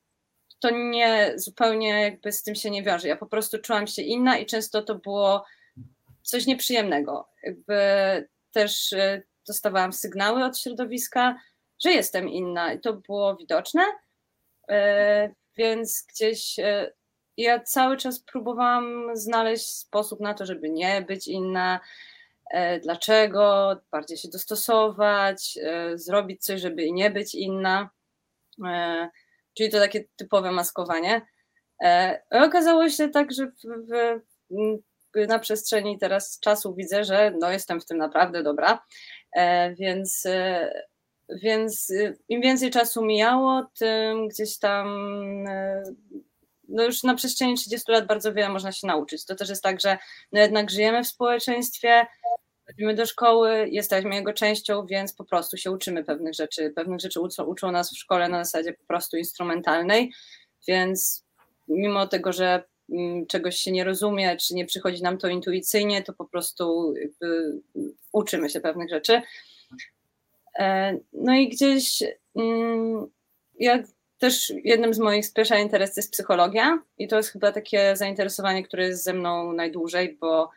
[0.60, 3.08] to nie zupełnie jakby z tym się nie wiąże.
[3.08, 5.44] Ja po prostu czułam się inna i często to było
[6.22, 7.28] coś nieprzyjemnego.
[7.42, 7.74] Jakby
[8.52, 11.40] też e, dostawałam sygnały od środowiska,
[11.84, 13.82] że jestem inna i to było widoczne,
[14.68, 16.92] e, więc gdzieś e,
[17.36, 21.80] ja cały czas próbowałam znaleźć sposób na to, żeby nie być inna,
[22.82, 25.58] dlaczego, bardziej się dostosować,
[25.94, 27.90] zrobić coś, żeby nie być inna.
[29.54, 31.26] Czyli to takie typowe maskowanie.
[32.30, 37.86] Okazało się tak, że w, w, na przestrzeni teraz czasu widzę, że no jestem w
[37.86, 38.78] tym naprawdę dobra, e,
[39.78, 40.70] więc, e,
[41.42, 44.88] więc e, im więcej czasu mijało, tym gdzieś tam
[46.68, 49.24] no już na przestrzeni 30 lat bardzo wiele można się nauczyć.
[49.24, 49.98] To też jest tak, że
[50.32, 52.06] no jednak żyjemy w społeczeństwie,
[52.66, 56.72] chodzimy do szkoły, jesteśmy jego częścią, więc po prostu się uczymy pewnych rzeczy.
[56.76, 60.12] Pewnych rzeczy uczą, uczą nas w szkole na zasadzie po prostu instrumentalnej,
[60.68, 61.24] więc
[61.68, 62.64] mimo tego, że
[63.28, 66.94] czegoś się nie rozumie, czy nie przychodzi nam to intuicyjnie, to po prostu
[68.12, 69.22] uczymy się pewnych rzeczy.
[70.58, 72.02] E, no i gdzieś
[72.36, 73.06] mm,
[73.60, 73.82] ja
[74.18, 78.86] też jednym z moich special interesów jest psychologia i to jest chyba takie zainteresowanie, które
[78.86, 80.50] jest ze mną najdłużej, bo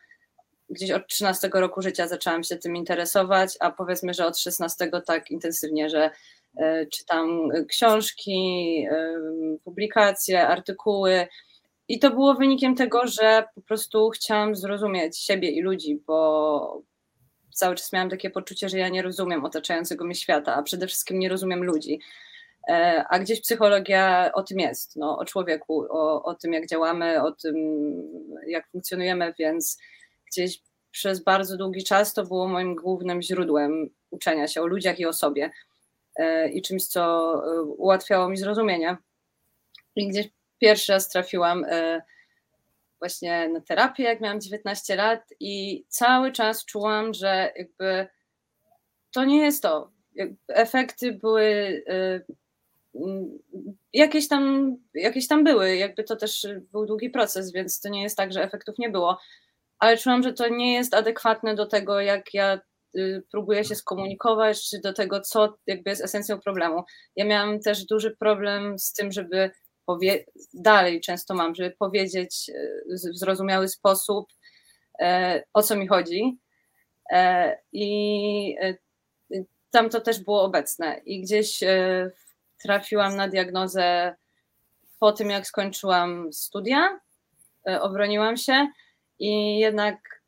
[0.70, 5.30] gdzieś od 13 roku życia zaczęłam się tym interesować, a powiedzmy, że od 16 tak
[5.30, 6.10] intensywnie, że
[6.56, 8.86] e, czytam książki,
[9.64, 11.26] publikacje, artykuły,
[11.92, 16.82] i to było wynikiem tego, że po prostu chciałam zrozumieć siebie i ludzi, bo
[17.50, 21.18] cały czas miałam takie poczucie, że ja nie rozumiem otaczającego mnie świata, a przede wszystkim
[21.18, 22.00] nie rozumiem ludzi.
[22.68, 27.22] E, a gdzieś psychologia o tym jest, no, o człowieku, o, o tym, jak działamy,
[27.22, 27.56] o tym,
[28.46, 29.78] jak funkcjonujemy, więc
[30.26, 35.06] gdzieś przez bardzo długi czas to było moim głównym źródłem uczenia się o ludziach i
[35.06, 35.50] o sobie
[36.16, 38.96] e, i czymś, co e, ułatwiało mi zrozumienie.
[39.96, 40.28] I gdzieś
[40.62, 42.02] pierwszy raz trafiłam e,
[42.98, 48.06] właśnie na terapię, jak miałam 19 lat i cały czas czułam, że jakby
[49.10, 49.90] to nie jest to.
[50.48, 51.44] Efekty były
[51.88, 52.20] e,
[53.92, 58.16] jakieś tam, jakieś tam były, jakby to też był długi proces, więc to nie jest
[58.16, 59.18] tak, że efektów nie było,
[59.78, 62.60] ale czułam, że to nie jest adekwatne do tego, jak ja
[62.96, 66.84] y, próbuję się skomunikować, czy do tego, co jakby jest esencją problemu.
[67.16, 69.50] Ja miałam też duży problem z tym, żeby
[69.86, 72.68] powie- dalej często mam, żeby powiedzieć e,
[73.12, 74.26] w zrozumiały sposób,
[75.00, 76.38] e, o co mi chodzi.
[77.12, 78.56] E, I
[79.70, 81.00] tam to też było obecne.
[81.04, 81.60] I gdzieś
[82.62, 84.14] trafiłam na diagnozę
[85.00, 87.00] po tym, jak skończyłam studia,
[87.80, 88.66] obroniłam się
[89.18, 90.22] i jednak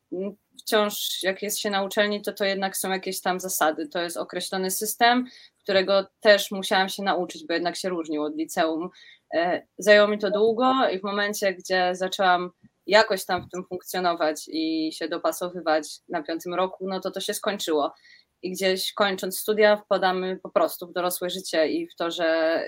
[0.64, 3.88] wciąż, jak jest się na uczelni, to to jednak są jakieś tam zasady.
[3.88, 5.26] To jest określony system,
[5.62, 8.90] którego też musiałam się nauczyć, bo jednak się różnił od liceum.
[9.34, 12.50] E, zajęło mi to długo i w momencie, gdzie zaczęłam
[12.86, 17.34] jakoś tam w tym funkcjonować i się dopasowywać na piątym roku, no to to się
[17.34, 17.94] skończyło.
[18.42, 22.60] I gdzieś kończąc studia wpadamy po prostu w dorosłe życie i w to, że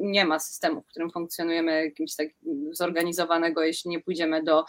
[0.00, 2.28] nie ma systemu, w którym funkcjonujemy jakimś tak
[2.72, 4.64] zorganizowanego, jeśli nie pójdziemy do,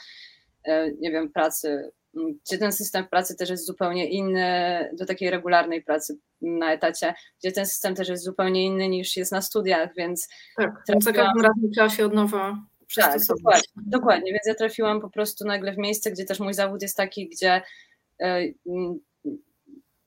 [0.64, 5.84] e, nie wiem, pracy gdzie ten system pracy też jest zupełnie inny do takiej regularnej
[5.84, 10.28] pracy na etacie, gdzie ten system też jest zupełnie inny niż jest na studiach, więc...
[10.58, 11.02] Tak, trafiłam...
[11.02, 12.58] za każdym razem trzeba się od nowa
[12.96, 16.82] tak, dokładnie, dokładnie, więc ja trafiłam po prostu nagle w miejsce, gdzie też mój zawód
[16.82, 17.62] jest taki, gdzie
[18.22, 18.42] e,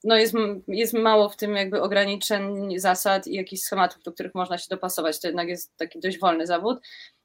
[0.04, 0.34] no jest,
[0.68, 5.20] jest mało w tym jakby ograniczeń, zasad i jakichś schematów, do których można się dopasować.
[5.20, 6.80] To jednak jest taki dość wolny zawód,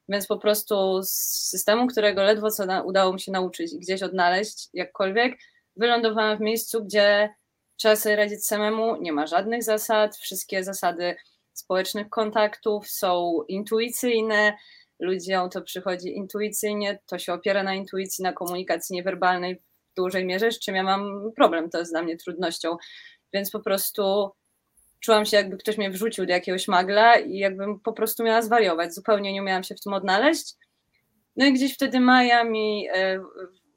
[0.09, 1.11] więc po prostu z
[1.49, 5.37] systemu, którego ledwo co na, udało mi się nauczyć i gdzieś odnaleźć, jakkolwiek,
[5.75, 7.29] wylądowałam w miejscu, gdzie
[7.77, 11.15] trzeba sobie radzić samemu, nie ma żadnych zasad, wszystkie zasady
[11.53, 14.57] społecznych kontaktów są intuicyjne,
[14.99, 20.51] ludziom to przychodzi intuicyjnie, to się opiera na intuicji, na komunikacji niewerbalnej w dużej mierze,
[20.51, 22.77] z czym ja mam problem, to jest dla mnie trudnością,
[23.33, 24.31] więc po prostu
[25.03, 28.93] czułam się, jakby ktoś mnie wrzucił do jakiegoś magla i jakbym po prostu miała zwariować.
[28.93, 30.53] Zupełnie nie umiałam się w tym odnaleźć.
[31.35, 33.23] No i gdzieś wtedy Maja mi, e,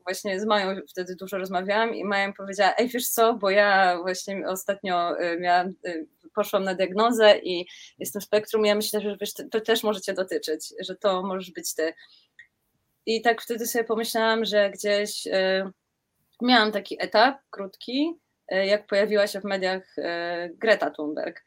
[0.03, 3.99] właśnie z Mają wtedy dużo rozmawiałam i Maja mi powiedziała, ej wiesz co, bo ja
[4.03, 5.95] właśnie ostatnio e, miałam, e,
[6.35, 7.67] poszłam na diagnozę i
[7.99, 11.51] jestem w spektrum ja myślę, że wiesz, to też może cię dotyczyć, że to możesz
[11.51, 11.95] być ty.
[13.07, 15.29] I tak wtedy sobie pomyślałam, że gdzieś
[16.43, 18.15] miałam taki etap krótki,
[18.49, 21.45] jak pojawiła się w mediach e, Greta Thunberg,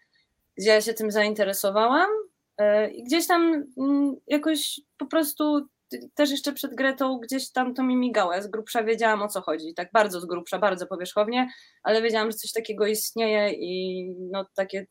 [0.58, 2.10] gdzie ja się tym zainteresowałam
[2.58, 5.68] e, i gdzieś tam mm, jakoś po prostu
[6.16, 8.34] też jeszcze przed Gretą gdzieś tam to mi migało.
[8.34, 11.50] Ja z grubsza wiedziałam o co chodzi, tak bardzo z grubsza, bardzo powierzchownie,
[11.84, 14.86] ale wiedziałam, że coś takiego istnieje i no takie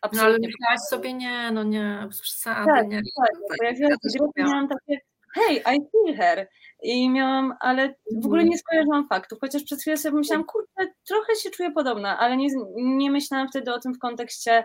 [0.00, 0.28] absolutnie.
[0.28, 2.96] No, ale myślałaś sobie, nie, no nie, przesady, tak, nie.
[2.96, 3.78] Tak, tak.
[3.78, 5.00] Ja, ja miałam takie,
[5.38, 6.48] hej, I feel her.
[6.82, 11.36] I miałam, ale w ogóle nie skojarzyłam faktów, chociaż przez chwilę sobie myślałam, kurczę, trochę
[11.42, 14.64] się czuję podobna, ale nie, nie myślałam wtedy o tym w kontekście,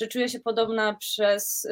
[0.00, 1.66] że czuję się podobna przez,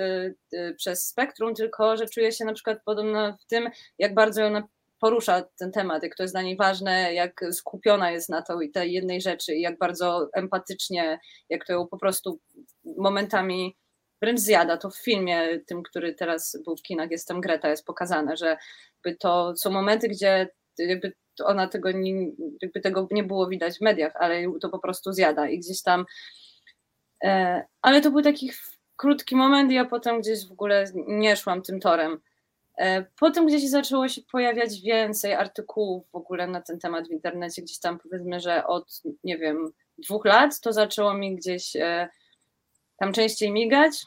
[0.52, 4.68] yy, przez spektrum, tylko że czuję się na przykład podobna w tym, jak bardzo ona
[5.00, 8.70] porusza ten temat, jak to jest dla niej ważne, jak skupiona jest na to i
[8.70, 12.40] tej jednej rzeczy, i jak bardzo empatycznie, jak to ją po prostu
[12.96, 13.76] momentami
[14.20, 14.76] wręcz zjada.
[14.76, 18.56] To w filmie, tym, który teraz był w kinach, Jestem Greta, jest pokazane, że
[19.18, 20.48] to są momenty, gdzie
[20.78, 21.12] jakby
[21.44, 22.30] ona tego nie,
[22.62, 26.06] jakby tego nie było widać w mediach, ale to po prostu zjada i gdzieś tam.
[27.24, 28.50] E, ale to był taki
[28.96, 32.20] krótki moment, i ja potem gdzieś w ogóle nie szłam tym torem.
[32.78, 37.62] E, potem gdzieś zaczęło się pojawiać więcej artykułów w ogóle na ten temat w internecie,
[37.62, 42.08] gdzieś tam powiedzmy, że od nie wiem, dwóch lat to zaczęło mi gdzieś e,
[43.00, 44.06] tam częściej migać.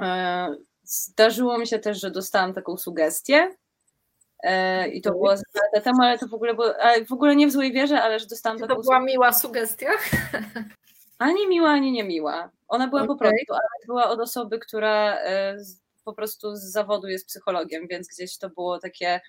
[0.00, 3.56] E, zdarzyło mi się też, że dostałam taką sugestię
[4.42, 6.74] e, i to było lata temu, ale to w ogóle było,
[7.08, 9.90] w ogóle nie w złej wierze, ale że dostałam Czy taką to była miła sugestia?
[11.18, 12.50] Ani miła, ani niemiła.
[12.68, 13.14] Ona była okay.
[13.14, 15.56] po prostu, ale była od osoby, która e,
[16.04, 19.20] po prostu z zawodu jest psychologiem, więc gdzieś to było takie,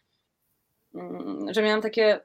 [0.95, 2.19] mm, że miałam takie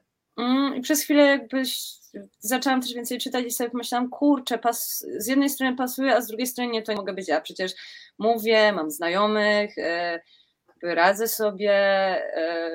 [0.75, 1.99] i przez chwilę jakbyś
[2.39, 6.27] zaczęłam też więcej czytać i sobie pomyślałam, kurczę, pas, z jednej strony pasuje, a z
[6.27, 7.41] drugiej strony nie, to nie mogę być ja.
[7.41, 7.71] Przecież
[8.17, 10.19] mówię, mam znajomych, e,
[10.83, 11.71] radzę sobie.
[12.37, 12.71] E,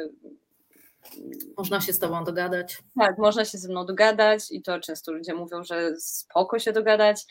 [1.56, 2.78] można się z tobą dogadać.
[2.98, 7.22] Tak, można się ze mną dogadać i to często ludzie mówią, że spoko się dogadać.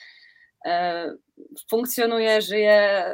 [0.66, 1.14] E,
[1.70, 3.06] funkcjonuje, żyje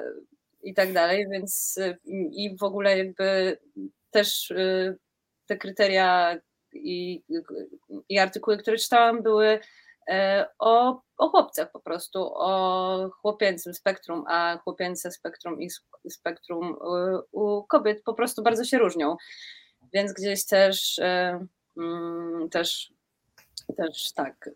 [0.64, 1.80] i tak dalej, więc
[2.32, 3.58] i w ogóle jakby
[4.12, 4.54] też
[5.46, 6.38] te kryteria
[6.74, 7.24] i,
[8.10, 9.60] i artykuły, które czytałam, były
[10.08, 15.70] e, o, o chłopcach po prostu, o chłopięcym spektrum, a chłopięce spektrum i
[16.10, 16.78] spektrum
[17.32, 19.18] u, u kobiet po prostu bardzo się różnią.
[19.94, 21.46] Więc gdzieś też, e,
[21.78, 22.94] mm, też,
[23.78, 24.50] też tak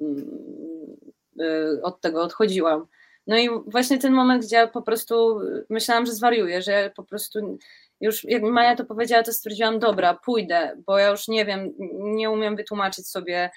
[0.00, 0.26] mm,
[1.40, 2.86] e, od tego odchodziłam.
[3.28, 7.04] No i właśnie ten moment, gdzie ja po prostu myślałam, że zwariuję, że ja po
[7.04, 7.58] prostu
[8.00, 12.30] już jak Maja to powiedziała, to stwierdziłam, dobra, pójdę, bo ja już nie wiem, nie
[12.30, 13.50] umiem wytłumaczyć sobie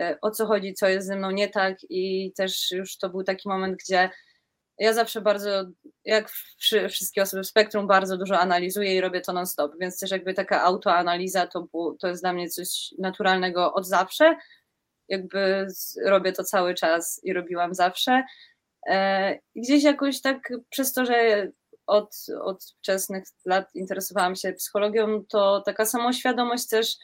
[0.00, 3.22] e, o co chodzi, co jest ze mną nie tak i też już to był
[3.22, 4.10] taki moment, gdzie
[4.78, 5.64] ja zawsze bardzo,
[6.04, 6.30] jak
[6.90, 10.62] wszystkie osoby w spektrum, bardzo dużo analizuję i robię to non-stop, więc też jakby taka
[10.62, 11.68] autoanaliza to,
[12.00, 14.36] to jest dla mnie coś naturalnego od zawsze,
[15.08, 15.66] jakby
[16.04, 18.24] robię to cały czas i robiłam zawsze.
[18.86, 21.48] E, gdzieś jakoś tak przez to, że
[21.86, 26.96] od, od wczesnych lat interesowałam się psychologią, to taka samoświadomość też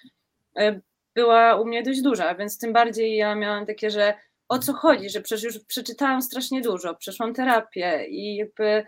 [0.59, 0.80] e,
[1.14, 4.14] była u mnie dość duża, więc tym bardziej ja miałam takie, że
[4.49, 8.85] o co chodzi, że przecież już przeczytałam strasznie dużo, przeszłam terapię i jakby,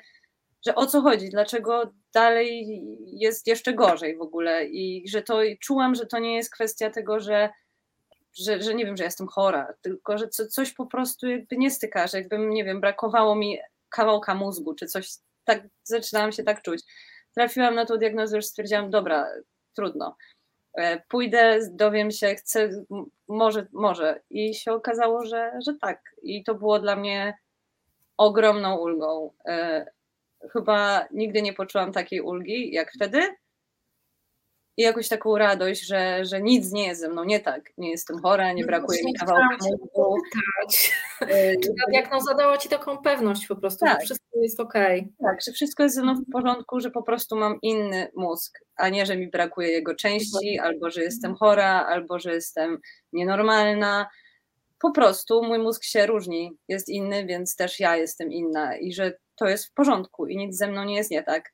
[0.67, 5.95] że o co chodzi, dlaczego dalej jest jeszcze gorzej w ogóle i że to czułam,
[5.95, 7.51] że to nie jest kwestia tego, że
[8.35, 11.71] że, że nie wiem, że jestem chora, tylko że co, coś po prostu jakby nie
[11.71, 13.59] styka, że jakby, nie wiem, brakowało mi
[13.89, 15.09] kawałka mózgu, czy coś
[15.45, 16.83] tak zaczynałam się tak czuć.
[17.35, 19.27] Trafiłam na tą diagnozę, już stwierdziłam, dobra,
[19.75, 20.17] trudno.
[20.75, 22.85] E, pójdę, dowiem się, chcę,
[23.29, 24.21] może, może.
[24.31, 26.15] I się okazało, że, że tak.
[26.23, 27.39] I to było dla mnie
[28.17, 29.33] ogromną ulgą.
[29.47, 29.87] E,
[30.53, 33.35] chyba nigdy nie poczułam takiej ulgi jak wtedy
[34.77, 37.73] i jakąś taką radość, że, że nic nie jest ze mną nie tak.
[37.79, 40.17] Nie jestem chora, nie no brakuje mi kawałka mózgu.
[41.63, 44.01] Czy ta diagnoza dała ci taką pewność po prostu, tak.
[44.01, 45.01] że wszystko jest okej.
[45.01, 45.31] Okay.
[45.31, 48.89] Tak, że wszystko jest ze mną w porządku, że po prostu mam inny mózg, a
[48.89, 52.79] nie, że mi brakuje jego części, albo że jestem chora, albo że jestem
[53.13, 54.09] nienormalna.
[54.81, 59.13] Po prostu mój mózg się różni, jest inny, więc też ja jestem inna i że
[59.37, 61.53] to jest w porządku i nic ze mną nie jest nie tak.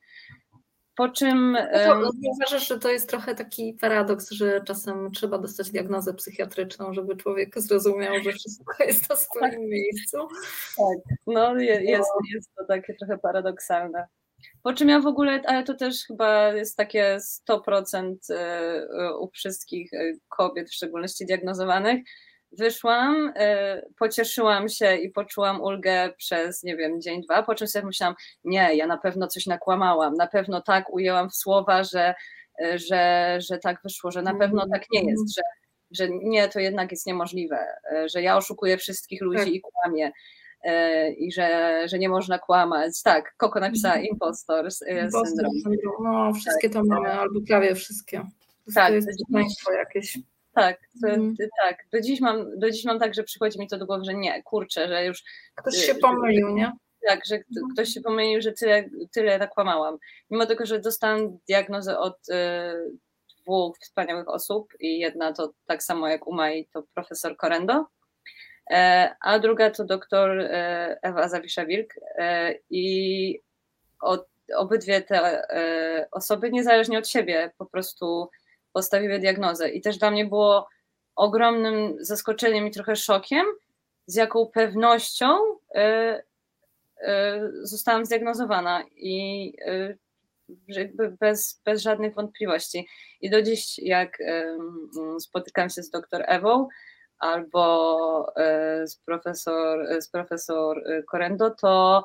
[1.01, 1.57] Po czym.
[1.89, 7.17] No uważasz, że to jest trochę taki paradoks, że czasem trzeba dostać diagnozę psychiatryczną, żeby
[7.17, 9.61] człowiek zrozumiał, że wszystko jest na swoim tak.
[9.61, 10.19] miejscu?
[10.77, 14.07] Tak, no jest, jest to takie trochę paradoksalne.
[14.63, 19.93] Po czym ja w ogóle, ale to też chyba jest takie 100% e, u wszystkich
[19.93, 22.03] e, kobiet, w szczególności diagnozowanych,
[22.53, 23.33] wyszłam, y,
[23.99, 28.77] pocieszyłam się i poczułam ulgę przez, nie wiem, dzień, dwa, po czym sobie myślałam, nie,
[28.77, 32.15] ja na pewno coś nakłamałam, na pewno tak ujęłam w słowa, że,
[32.63, 35.43] y, że, że tak wyszło, że na pewno tak nie jest, że,
[35.91, 39.49] że nie, to jednak jest niemożliwe, y, że ja oszukuję wszystkich ludzi tak.
[39.49, 40.13] i kłamię.
[41.17, 43.03] i że, że nie można kłamać.
[43.03, 44.13] Tak, Koko napisała mhm.
[44.13, 45.27] impostor syndrom.
[45.27, 45.95] syndrom.
[46.05, 46.83] No, wszystkie tak.
[46.83, 48.23] to mamy, albo prawie wszystkie.
[48.75, 50.19] Tak, to jest państwo jakieś.
[50.55, 51.35] Tak, to, mm.
[51.63, 51.77] tak.
[51.93, 54.43] Do dziś, mam, do dziś mam tak, że przychodzi mi to do głowy, że nie,
[54.43, 55.23] kurczę, że już.
[55.55, 56.73] Ktoś się pomylił, nie?
[57.09, 57.67] Tak, że mhm.
[57.73, 59.99] ktoś się pomylił, że tyle, tyle nakłamałam.
[60.31, 62.35] Mimo tego, że dostałam diagnozę od y,
[63.43, 67.87] dwóch wspaniałych osób i jedna to tak samo jak u Mai, to profesor Korendo,
[68.71, 73.41] e, a druga to doktor e, Ewa Zawisza-Wilk e, i
[74.01, 78.29] od, obydwie te e, osoby niezależnie od siebie po prostu
[78.73, 80.69] postawiły diagnozę i też dla mnie było
[81.17, 83.47] ogromnym zaskoczeniem i trochę szokiem,
[84.07, 85.39] z jaką pewnością
[85.75, 86.23] e,
[87.03, 89.53] e, zostałam zdiagnozowana i
[90.69, 92.89] jakby bez, bez żadnych wątpliwości.
[93.21, 94.19] I do dziś, jak
[95.21, 96.69] spotykam się z doktor Ewą
[97.19, 98.33] albo
[98.85, 102.05] z profesor, z profesor Korendo, to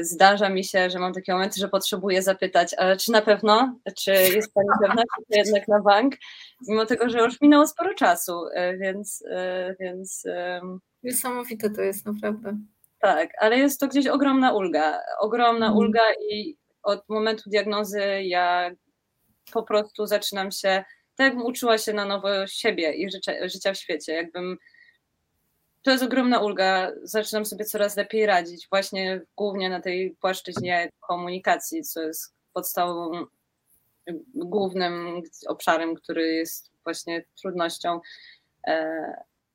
[0.00, 4.12] zdarza mi się, że mam takie momenty, że potrzebuję zapytać, ale czy na pewno, czy
[4.12, 6.14] jest Pani pewna, czy to jednak na bank,
[6.68, 9.24] mimo tego, że już minęło sporo czasu, e, więc...
[9.30, 10.24] E, więc
[11.02, 12.58] Niesamowite to jest naprawdę.
[13.00, 15.78] Tak, ale jest to gdzieś ogromna ulga, ogromna mm.
[15.78, 18.70] ulga i od momentu diagnozy ja
[19.52, 20.84] po prostu zaczynam się,
[21.16, 24.58] tak jakbym uczyła się na nowo siebie i życia, życia w świecie, jakbym
[25.88, 26.92] to jest ogromna ulga.
[27.02, 33.26] Zaczynam sobie coraz lepiej radzić, właśnie głównie na tej płaszczyźnie komunikacji, co jest podstawową,
[34.34, 38.00] głównym obszarem, który jest właśnie trudnością.
[38.66, 39.02] E,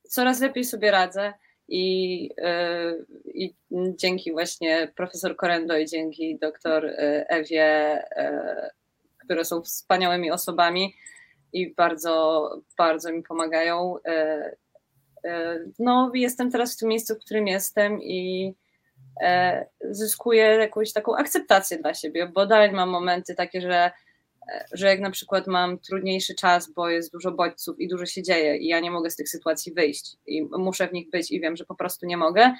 [0.03, 1.33] coraz lepiej sobie radzę.
[1.67, 2.93] I, e,
[3.25, 3.55] I
[3.95, 8.03] dzięki właśnie profesor Korendo i dzięki doktor e, Ewie,
[9.17, 10.95] które są wspaniałymi osobami
[11.53, 13.95] i bardzo, bardzo mi pomagają.
[15.79, 18.53] No, jestem teraz w tym miejscu, w którym jestem i
[19.81, 23.91] zyskuję jakąś taką akceptację dla siebie, bo dalej mam momenty takie, że
[24.73, 28.57] że jak na przykład mam trudniejszy czas, bo jest dużo bodźców i dużo się dzieje
[28.57, 31.55] i ja nie mogę z tych sytuacji wyjść i muszę w nich być i wiem,
[31.55, 32.53] że po prostu nie mogę,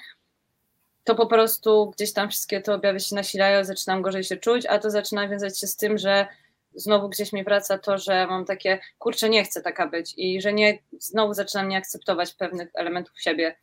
[1.04, 4.78] to po prostu gdzieś tam wszystkie te objawy się nasilają, zaczynam gorzej się czuć, a
[4.78, 6.26] to zaczyna wiązać się z tym, że
[6.74, 10.52] znowu gdzieś mi wraca to, że mam takie, kurczę, nie chcę taka być i że
[10.52, 13.56] nie, znowu zaczynam nie akceptować pewnych elementów siebie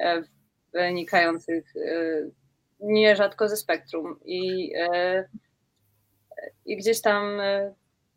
[0.00, 0.22] e,
[0.72, 1.80] wynikających e,
[2.80, 5.28] nierzadko ze spektrum i e,
[6.66, 7.40] i gdzieś tam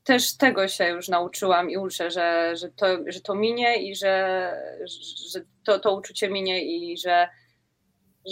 [0.04, 4.54] też tego się już nauczyłam i uczę, że, że, to, że to minie i że,
[5.34, 7.30] że to, to uczucie minie i że,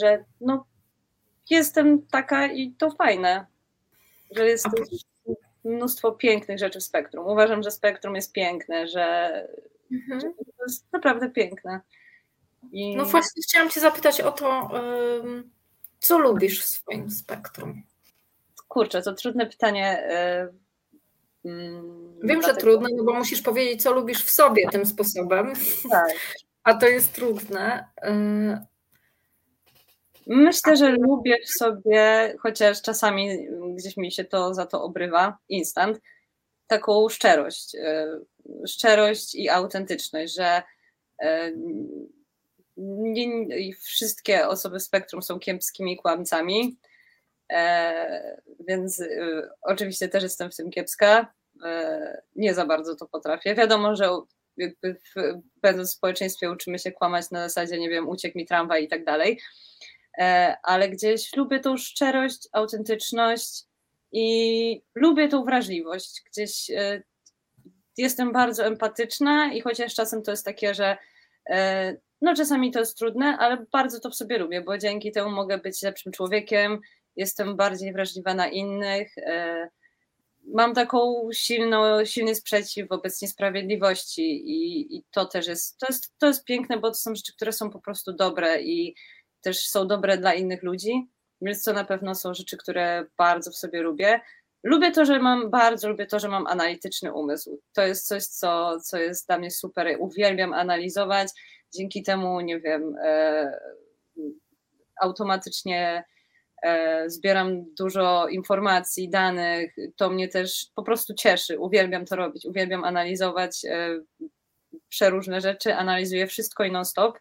[0.02, 0.66] że no,
[1.50, 3.46] jestem taka i to fajne,
[4.36, 4.68] że jest
[5.64, 7.28] mnóstwo pięknych rzeczy w spektrum.
[7.28, 9.30] Uważam, że spektrum jest piękne, że,
[9.92, 10.20] mhm.
[10.20, 11.82] że to jest naprawdę piękne.
[12.72, 12.96] I...
[12.96, 14.70] No właśnie chciałam Cię zapytać o to,
[16.00, 17.84] co lubisz w swoim spektrum?
[18.68, 20.04] Kurczę, to trudne pytanie.
[20.10, 20.54] Yy,
[22.24, 25.54] Wiem, że trudne, no bo musisz powiedzieć, co lubisz w sobie tym sposobem.
[25.90, 26.14] Tak.
[26.64, 27.88] A to jest trudne.
[30.30, 36.02] Myślę, że lubię w sobie, chociaż czasami gdzieś mi się to za to obrywa, instant,
[36.68, 37.74] taką szczerość.
[37.74, 40.64] Yy, szczerość i autentyczność, że
[42.78, 46.78] nie, wszystkie osoby spektrum są kiepskimi kłamcami,
[47.52, 49.04] E, więc
[49.62, 51.34] oczywiście też jestem w tym kiepska.
[51.66, 53.56] E, nie za bardzo to potrafię.
[53.56, 54.10] Wiadomo, że
[54.58, 58.84] jakby w, będąc w społeczeństwie uczymy się kłamać na zasadzie, nie wiem, uciekł mi tramwaj
[58.84, 59.89] i tak dalej, e,
[60.64, 63.64] ale gdzieś lubię tą szczerość, autentyczność
[64.12, 66.22] i lubię tą wrażliwość.
[66.32, 66.72] Gdzieś
[67.98, 70.98] jestem bardzo empatyczna i chociaż czasem to jest takie, że
[72.22, 75.58] no czasami to jest trudne, ale bardzo to w sobie lubię, bo dzięki temu mogę
[75.58, 76.80] być lepszym człowiekiem,
[77.16, 79.18] jestem bardziej wrażliwa na innych.
[79.18, 79.70] E,
[80.54, 86.28] mam taką silną, silny sprzeciw wobec niesprawiedliwości i, i to też jest to, jest, to
[86.28, 88.96] jest piękne, bo to są rzeczy, które są po prostu dobre i
[89.42, 91.08] też są dobre dla innych ludzi,
[91.42, 94.22] więc to na pewno są rzeczy, które bardzo w sobie lubię.
[94.64, 97.62] Lubię to, że mam, bardzo lubię to, że mam analityczny umysł.
[97.74, 99.96] To jest coś, co, co jest dla mnie super.
[100.00, 101.30] Uwielbiam analizować.
[101.74, 103.60] Dzięki temu, nie wiem, e,
[105.02, 106.04] automatycznie
[106.62, 111.60] E, zbieram dużo informacji, danych, to mnie też po prostu cieszy.
[111.60, 114.00] Uwielbiam to robić, uwielbiam analizować e,
[114.90, 117.20] przeróżne rzeczy, analizuję wszystko i non-stop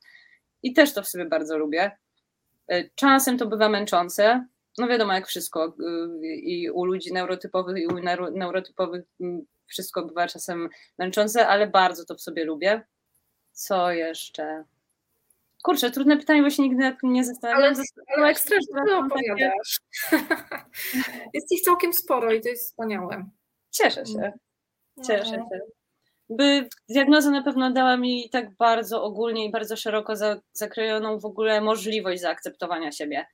[0.63, 1.91] i też to w sobie bardzo lubię.
[2.69, 4.47] E, czasem to bywa męczące,
[4.79, 5.77] no wiadomo, jak wszystko
[6.23, 7.99] i u ludzi neurotypowych, i u
[8.31, 9.05] neurotypowych
[9.67, 12.83] wszystko bywa czasem męczące, ale bardzo to w sobie lubię.
[13.53, 14.65] Co jeszcze?
[15.63, 17.75] Kurczę, trudne pytanie, bo się nigdy nad tym nie zastanawiałam.
[17.75, 17.85] Ale,
[18.17, 19.81] ale jak strasznie opowiadasz.
[21.35, 23.27] jest ich całkiem sporo i to jest wspaniałe.
[23.71, 24.33] Cieszę się.
[24.97, 25.05] No.
[25.05, 25.49] Cieszę się.
[26.31, 30.15] By diagnoza na pewno dała mi tak bardzo ogólnie i bardzo szeroko
[30.53, 33.27] zakrojoną w ogóle możliwość zaakceptowania siebie.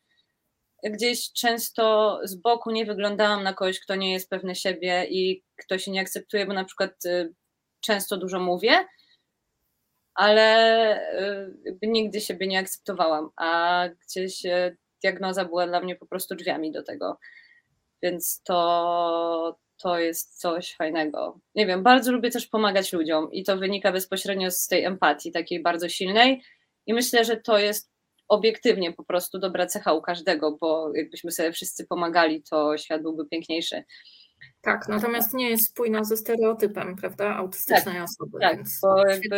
[0.84, 5.78] Gdzieś często z boku nie wyglądałam na kogoś, kto nie jest pewny siebie i kto
[5.78, 7.34] się nie akceptuje, bo na przykład y,
[7.80, 8.84] często dużo mówię,
[10.14, 10.98] ale
[11.66, 16.72] y, nigdy siebie nie akceptowałam, a gdzieś y, diagnoza była dla mnie po prostu drzwiami
[16.72, 17.18] do tego.
[18.02, 21.40] Więc to, to jest coś fajnego.
[21.54, 25.62] Nie wiem, bardzo lubię też pomagać ludziom i to wynika bezpośrednio z tej empatii, takiej
[25.62, 26.42] bardzo silnej.
[26.86, 27.90] I myślę, że to jest
[28.28, 33.26] obiektywnie po prostu dobra cecha u każdego, bo jakbyśmy sobie wszyscy pomagali, to świat byłby
[33.26, 33.84] piękniejszy.
[34.60, 38.38] Tak, natomiast nie jest spójna ze stereotypem, prawda, autystycznej tak, osoby.
[38.40, 39.36] Tak, bo jakby,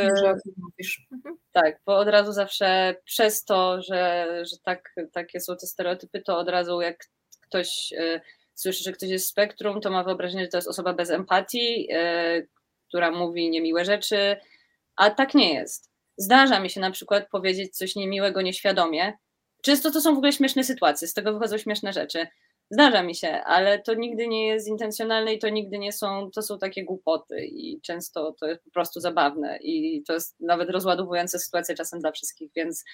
[1.12, 1.36] mhm.
[1.52, 6.38] tak, bo od razu zawsze przez to, że, że tak, takie są te stereotypy, to
[6.38, 7.04] od razu jak
[7.40, 8.20] ktoś y,
[8.60, 12.48] słyszy, że ktoś jest spektrum, to ma wyobrażenie, że to jest osoba bez empatii, y,
[12.88, 14.36] która mówi niemiłe rzeczy,
[14.96, 15.90] a tak nie jest.
[16.16, 19.12] Zdarza mi się na przykład powiedzieć coś niemiłego nieświadomie.
[19.62, 22.26] Często to są w ogóle śmieszne sytuacje, z tego wychodzą śmieszne rzeczy
[22.70, 26.42] Zdarza mi się, ale to nigdy nie jest intencjonalne i to nigdy nie są, to
[26.42, 31.38] są takie głupoty i często to jest po prostu zabawne i to jest nawet rozładowujące
[31.38, 32.84] sytuację czasem dla wszystkich, więc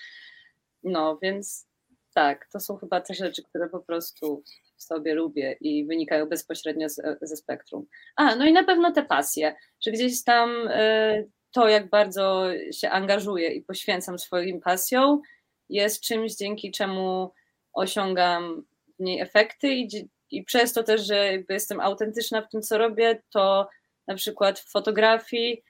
[0.83, 1.67] no, więc
[2.15, 4.43] tak, to są chyba te rzeczy, które po prostu
[4.83, 7.87] sobie lubię i wynikają bezpośrednio z, ze spektrum.
[8.17, 12.91] A, no i na pewno te pasje, że gdzieś tam y, to, jak bardzo się
[12.91, 15.21] angażuję i poświęcam swoim pasjom,
[15.69, 17.33] jest czymś, dzięki czemu
[17.73, 18.65] osiągam
[18.99, 19.89] niej efekty i,
[20.31, 23.69] i przez to też, że jestem autentyczna w tym, co robię, to
[24.07, 25.63] na przykład w fotografii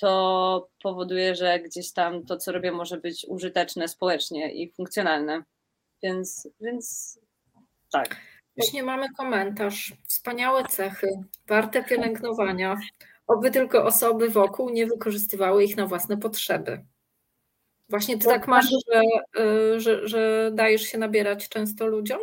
[0.00, 5.42] to powoduje, że gdzieś tam to, co robię, może być użyteczne społecznie i funkcjonalne.
[6.02, 7.18] Więc, więc
[7.92, 8.16] tak.
[8.56, 9.92] Właśnie mamy komentarz.
[10.06, 11.08] Wspaniałe cechy,
[11.48, 12.76] warte pielęgnowania.
[13.26, 16.84] Oby tylko osoby wokół nie wykorzystywały ich na własne potrzeby.
[17.88, 19.02] Właśnie ty tak masz, że,
[19.42, 22.20] y, że, że dajesz się nabierać często ludziom?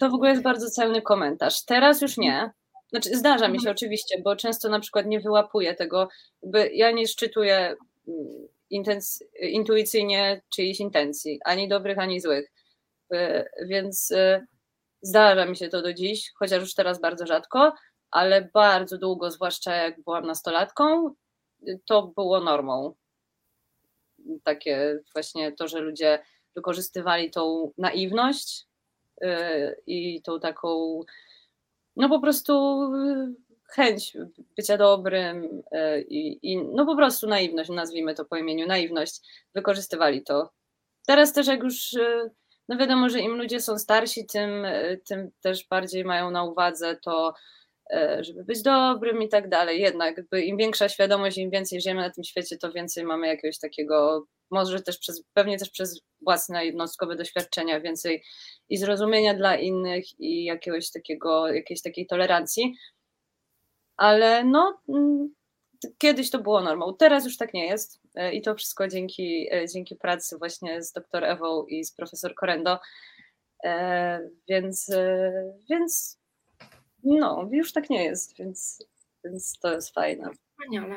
[0.00, 1.64] To w ogóle jest bardzo celny komentarz.
[1.64, 2.50] Teraz już nie.
[2.90, 3.76] Znaczy, zdarza mi się mhm.
[3.76, 6.08] oczywiście, bo często na przykład nie wyłapuję tego,
[6.42, 7.76] jakby ja nie szczytuję
[8.08, 12.52] mm, intenc- intuicyjnie czyichś intencji, ani dobrych, ani złych.
[13.14, 14.46] Y, więc y,
[15.02, 17.72] zdarza mi się to do dziś, chociaż już teraz bardzo rzadko,
[18.10, 21.14] ale bardzo długo, zwłaszcza jak byłam nastolatką,
[21.86, 22.94] to było normą
[24.44, 26.22] takie właśnie to, że ludzie
[26.54, 28.66] wykorzystywali tą naiwność
[29.20, 31.00] yy, i tą taką,
[31.96, 33.34] no po prostu yy,
[33.68, 34.16] chęć
[34.56, 39.20] bycia dobrym yy, i, i no po prostu naiwność, nazwijmy to po imieniu, naiwność,
[39.54, 40.50] wykorzystywali to.
[41.06, 41.96] Teraz też jak już,
[42.68, 44.66] no wiadomo, że im ludzie są starsi, tym,
[45.08, 47.34] tym też bardziej mają na uwadze to,
[47.92, 49.80] E, żeby być dobrym i tak dalej.
[49.80, 54.26] Jednak im większa świadomość, im więcej żyjemy na tym świecie, to więcej mamy jakiegoś takiego,
[54.50, 58.22] może też przez, pewnie też przez własne jednostkowe doświadczenia, więcej
[58.68, 62.74] i zrozumienia dla innych i jakiegoś takiego, jakiejś takiej tolerancji.
[63.96, 65.34] Ale no, mm,
[65.98, 69.68] kiedyś to było normą, teraz już tak nie jest e, i to wszystko dzięki, e,
[69.68, 72.80] dzięki pracy właśnie z dr Ewą i z profesor Korendo.
[74.48, 74.90] Więc,
[75.70, 76.18] więc
[77.04, 78.86] no, już tak nie jest, więc,
[79.24, 80.30] więc to jest fajne.
[80.50, 80.96] Wspaniale.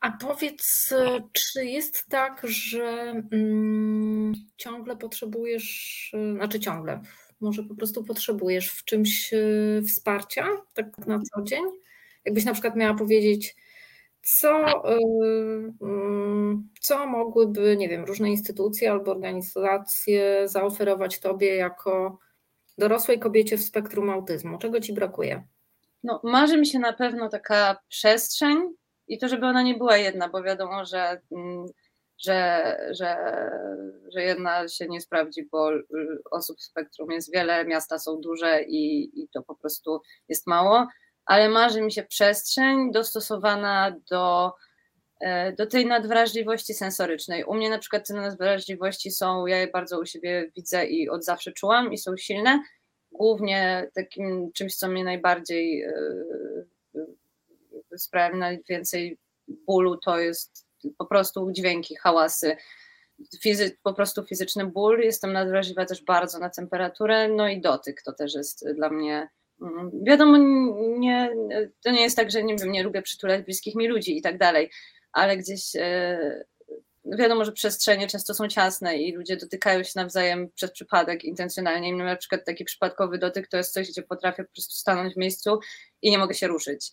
[0.00, 0.94] A powiedz,
[1.32, 7.00] czy jest tak, że mm, ciągle potrzebujesz, znaczy ciągle,
[7.42, 11.64] może po prostu potrzebujesz w czymś e, wsparcia, tak na co dzień?
[12.24, 13.56] Jakbyś na przykład miała powiedzieć,
[14.22, 14.98] co, e,
[15.82, 22.18] mm, co mogłyby, nie wiem, różne instytucje albo organizacje zaoferować Tobie jako
[22.78, 24.58] dorosłej kobiecie w spektrum autyzmu?
[24.58, 25.44] Czego ci brakuje?
[26.02, 28.58] No, marzy mi się na pewno taka przestrzeń
[29.08, 31.66] i to, żeby ona nie była jedna, bo wiadomo, że, mm,
[32.18, 33.16] że, że,
[34.14, 35.70] że jedna się nie sprawdzi, bo
[36.30, 40.86] osób w spektrum jest wiele, miasta są duże i, i to po prostu jest mało,
[41.26, 44.52] ale marzy mi się przestrzeń dostosowana do
[45.22, 47.44] E, do tej nadwrażliwości sensorycznej.
[47.44, 51.24] U mnie na przykład te nadwrażliwości są, ja je bardzo u siebie widzę i od
[51.24, 52.62] zawsze czułam i są silne.
[53.12, 55.92] Głównie takim czymś, co mnie najbardziej e,
[57.96, 59.18] sprawia najwięcej
[59.48, 60.66] bólu, to jest
[60.98, 62.56] po prostu dźwięki, hałasy,
[63.42, 65.00] Fizy, po prostu fizyczny ból.
[65.00, 69.28] Jestem nadwrażliwa też bardzo na temperaturę, no i dotyk to też jest dla mnie.
[69.62, 70.38] Mm, wiadomo,
[70.98, 71.34] nie,
[71.84, 74.38] to nie jest tak, że nie wiem, nie lubię przytulać bliskich mi ludzi i tak
[74.38, 74.70] dalej,
[75.12, 76.44] ale gdzieś e,
[77.04, 81.88] wiadomo, że przestrzenie często są ciasne i ludzie dotykają się nawzajem przez przypadek intencjonalnie.
[81.88, 85.16] I na przykład taki przypadkowy dotyk to jest coś, gdzie potrafię po prostu stanąć w
[85.16, 85.60] miejscu
[86.02, 86.90] i nie mogę się ruszyć.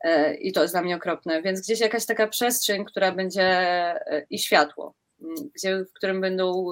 [0.00, 1.42] E, I to jest dla mnie okropne.
[1.42, 4.94] Więc gdzieś jakaś taka przestrzeń, która będzie e, i światło,
[5.54, 6.66] gdzie, w którym będą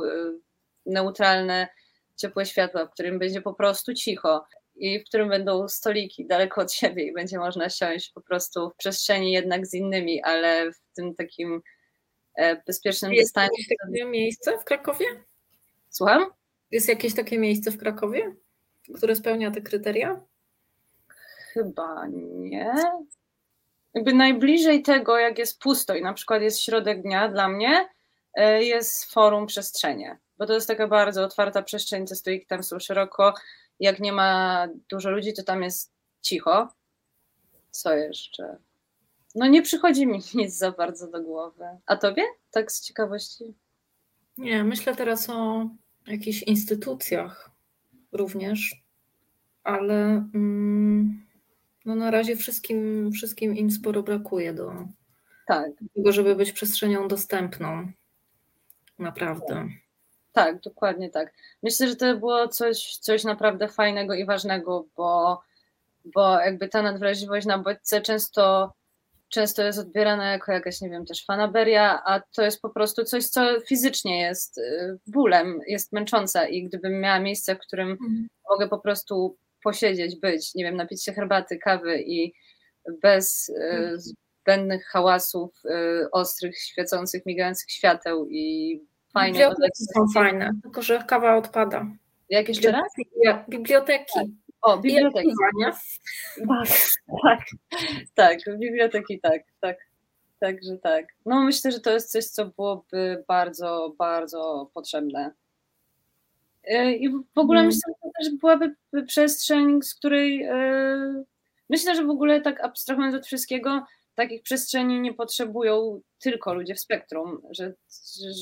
[0.87, 1.69] neutralne,
[2.17, 4.45] ciepłe światła, w którym będzie po prostu cicho
[4.83, 8.77] i w którym będą stoliki daleko od siebie i będzie można siąść po prostu w
[8.77, 11.63] przestrzeni jednak z innymi, ale w tym takim
[12.35, 13.55] e, bezpiecznym Jest dystansie.
[13.59, 15.05] Jest takie miejsce w Krakowie?
[15.91, 16.27] Słucham?
[16.71, 18.35] Jest jakieś takie miejsce w Krakowie,
[18.95, 20.21] które spełnia te kryteria?
[21.53, 22.75] Chyba nie.
[23.95, 27.89] Jakby najbliżej tego, jak jest pusto i na przykład jest środek dnia dla mnie,
[28.35, 32.79] e, jest forum przestrzenie, bo to jest taka bardzo otwarta przestrzeń, te stoiki tam są
[32.79, 33.35] szeroko
[33.81, 36.69] jak nie ma dużo ludzi, to tam jest cicho.
[37.71, 38.57] Co jeszcze?
[39.35, 41.65] No nie przychodzi mi nic za bardzo do głowy.
[41.87, 42.23] A tobie?
[42.51, 43.55] Tak z ciekawości?
[44.39, 45.69] Nie, myślę teraz o
[46.07, 47.51] jakichś instytucjach
[48.13, 48.85] również,
[49.65, 49.95] ale
[50.35, 51.27] mm,
[51.85, 54.73] no na razie wszystkim, wszystkim im sporo brakuje do
[55.47, 55.71] tak.
[55.95, 57.93] tego, żeby być przestrzenią dostępną.
[58.99, 59.69] Naprawdę.
[60.33, 61.33] Tak, dokładnie tak.
[61.63, 65.43] Myślę, że to było coś, coś naprawdę fajnego i ważnego, bo,
[66.05, 68.73] bo jakby ta nadwrażliwość na bodźce często,
[69.29, 73.27] często jest odbierana jako jakaś, nie wiem, też fanaberia, a to jest po prostu coś,
[73.27, 78.29] co fizycznie jest y, bólem, jest męczące i gdybym miała miejsce, w którym mhm.
[78.51, 82.35] mogę po prostu posiedzieć, być, nie wiem, napić się herbaty, kawy i
[83.03, 84.01] bez y, mhm.
[84.01, 88.81] zbędnych hałasów, y, ostrych, świecących, migających świateł i
[89.13, 89.39] Fajne.
[89.39, 91.87] Biblioteki są fajne, tylko że kawa odpada.
[92.29, 92.93] Jak jeszcze raz?
[93.49, 94.21] Biblioteki.
[94.63, 95.33] O, biblioteki.
[96.49, 96.69] Tak,
[97.23, 97.41] tak,
[98.15, 99.77] tak, biblioteki tak, tak.
[100.41, 101.07] Także tak.
[101.27, 105.33] No myślę, że to jest coś, co byłoby bardzo, bardzo potrzebne.
[106.65, 107.67] E, I w ogóle hmm.
[107.67, 108.75] myślę, że to też byłaby
[109.07, 111.25] przestrzeń, z której yy,
[111.71, 113.85] myślę, że w ogóle tak abstrahując od wszystkiego,
[114.15, 117.73] takich przestrzeni nie potrzebują tylko ludzie w spektrum, że,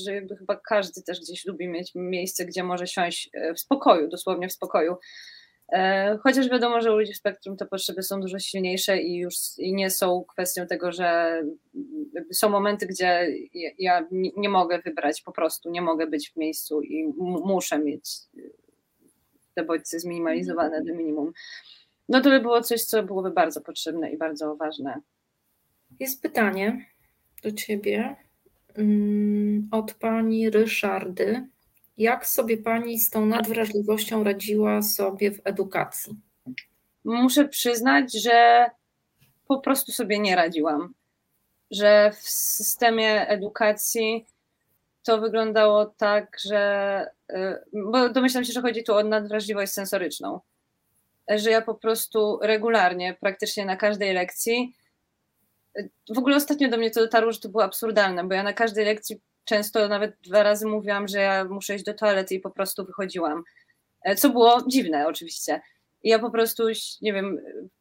[0.03, 4.07] że jakby chyba każdy też gdzieś lubi mieć miejsce, gdzie może siąść e, w spokoju,
[4.07, 4.95] dosłownie w spokoju.
[5.71, 9.35] E, chociaż wiadomo, że u ludzi w spektrum te potrzeby są dużo silniejsze i już
[9.57, 11.41] i nie są kwestią tego, że
[12.33, 13.27] są momenty, gdzie
[13.79, 17.13] ja nie mogę wybrać, po prostu nie mogę być w miejscu i
[17.45, 18.19] muszę mieć
[19.53, 21.31] te bodźce zminimalizowane do minimum.
[22.09, 25.01] No to by było coś, co byłoby bardzo potrzebne i bardzo ważne
[26.01, 26.85] jest pytanie
[27.43, 28.15] do Ciebie
[28.75, 31.47] mm, od Pani Ryszardy.
[31.97, 36.15] Jak sobie Pani z tą nadwrażliwością radziła sobie w edukacji?
[37.03, 38.65] Muszę przyznać, że
[39.47, 40.93] po prostu sobie nie radziłam.
[41.71, 44.25] Że w systemie edukacji
[45.03, 47.07] to wyglądało tak, że.
[47.31, 50.39] Y, bo domyślam się, że chodzi tu o nadwrażliwość sensoryczną.
[51.29, 54.73] Że ja po prostu regularnie, praktycznie na każdej lekcji,
[56.15, 58.85] w ogóle ostatnio do mnie to dotarło, że to było absurdalne, bo ja na każdej
[58.85, 62.85] lekcji często nawet dwa razy mówiłam, że ja muszę iść do toalety i po prostu
[62.85, 63.43] wychodziłam.
[64.01, 65.61] E, co było dziwne oczywiście.
[66.03, 66.63] I ja po prostu,
[67.01, 67.37] nie wiem,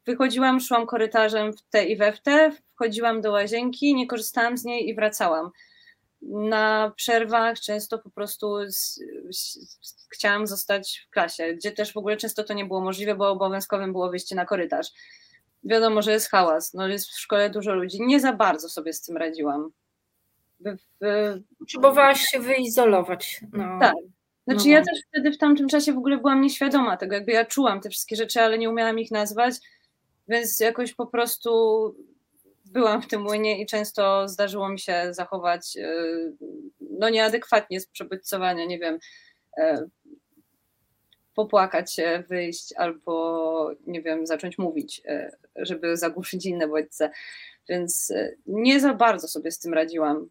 [0.07, 4.65] wychodziłam, szłam korytarzem w te i we w te, wchodziłam do łazienki, nie korzystałam z
[4.65, 5.51] niej i wracałam.
[6.23, 9.59] Na przerwach często po prostu z, z,
[10.11, 13.93] chciałam zostać w klasie, gdzie też w ogóle często to nie było możliwe, bo obowiązkowym
[13.93, 14.87] było wyjście na korytarz
[15.65, 17.99] wiadomo, że jest hałas, no jest w szkole dużo ludzi.
[18.01, 19.73] Nie za bardzo sobie z tym radziłam.
[21.59, 23.41] Potrzebowałaś się wyizolować.
[23.53, 23.79] No.
[23.81, 23.95] Tak.
[24.47, 24.71] Znaczy no.
[24.71, 27.91] ja też wtedy w tamtym czasie w ogóle byłam nieświadoma tego, jakby ja czułam te
[27.91, 29.55] wszystkie rzeczy, ale nie umiałam ich nazwać,
[30.29, 31.51] więc jakoś po prostu
[32.65, 36.33] byłam w tym młynie i często zdarzyło mi się zachować y,
[36.81, 38.99] no nieadekwatnie z przebodźcowania, nie wiem,
[39.59, 39.87] e,
[41.35, 47.11] popłakać się, wyjść albo, nie wiem, zacząć mówić, e, żeby zagłuszyć inne bodźce.
[47.69, 50.29] Więc e, nie za bardzo sobie z tym radziłam.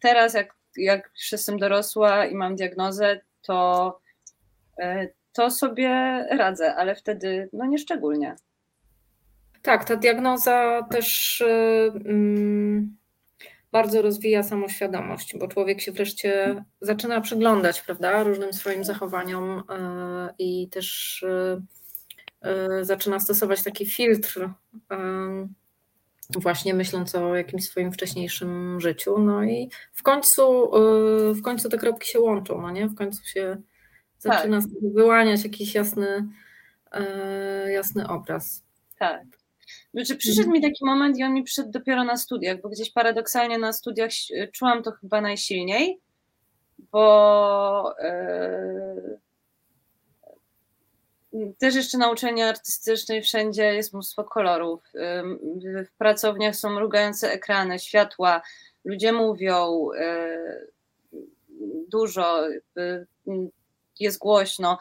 [0.00, 4.00] Teraz, jak, jak już jestem dorosła i mam diagnozę, to,
[4.78, 5.90] e, to sobie
[6.30, 8.36] radzę, ale wtedy no nie szczególnie.
[9.62, 11.40] Tak, ta diagnoza też.
[12.04, 13.01] Yy,
[13.72, 20.68] bardzo rozwija samoświadomość, bo człowiek się wreszcie zaczyna przyglądać, prawda, różnym swoim zachowaniom e, i
[20.68, 21.62] też e,
[22.42, 24.48] e, zaczyna stosować taki filtr,
[26.30, 29.18] właśnie myśląc o jakimś swoim wcześniejszym życiu.
[29.18, 30.70] No i w końcu,
[31.34, 32.88] w końcu te kropki się łączą, no nie?
[32.88, 33.56] W końcu się
[34.18, 34.70] zaczyna tak.
[34.94, 36.28] wyłaniać jakiś jasny,
[37.68, 38.64] jasny obraz.
[38.98, 39.41] Tak.
[39.94, 43.58] Znaczy, przyszedł mi taki moment i on mi przyszedł dopiero na studiach, bo gdzieś paradoksalnie
[43.58, 44.10] na studiach
[44.52, 46.00] czułam to chyba najsilniej,
[46.78, 47.94] bo
[51.32, 54.82] yy, też jeszcze na uczelni artystycznej wszędzie jest mnóstwo kolorów.
[54.94, 58.42] Yy, w pracowniach są mrugające ekrany, światła,
[58.84, 60.72] ludzie mówią yy,
[61.88, 62.48] dużo,
[64.00, 64.78] jest głośno,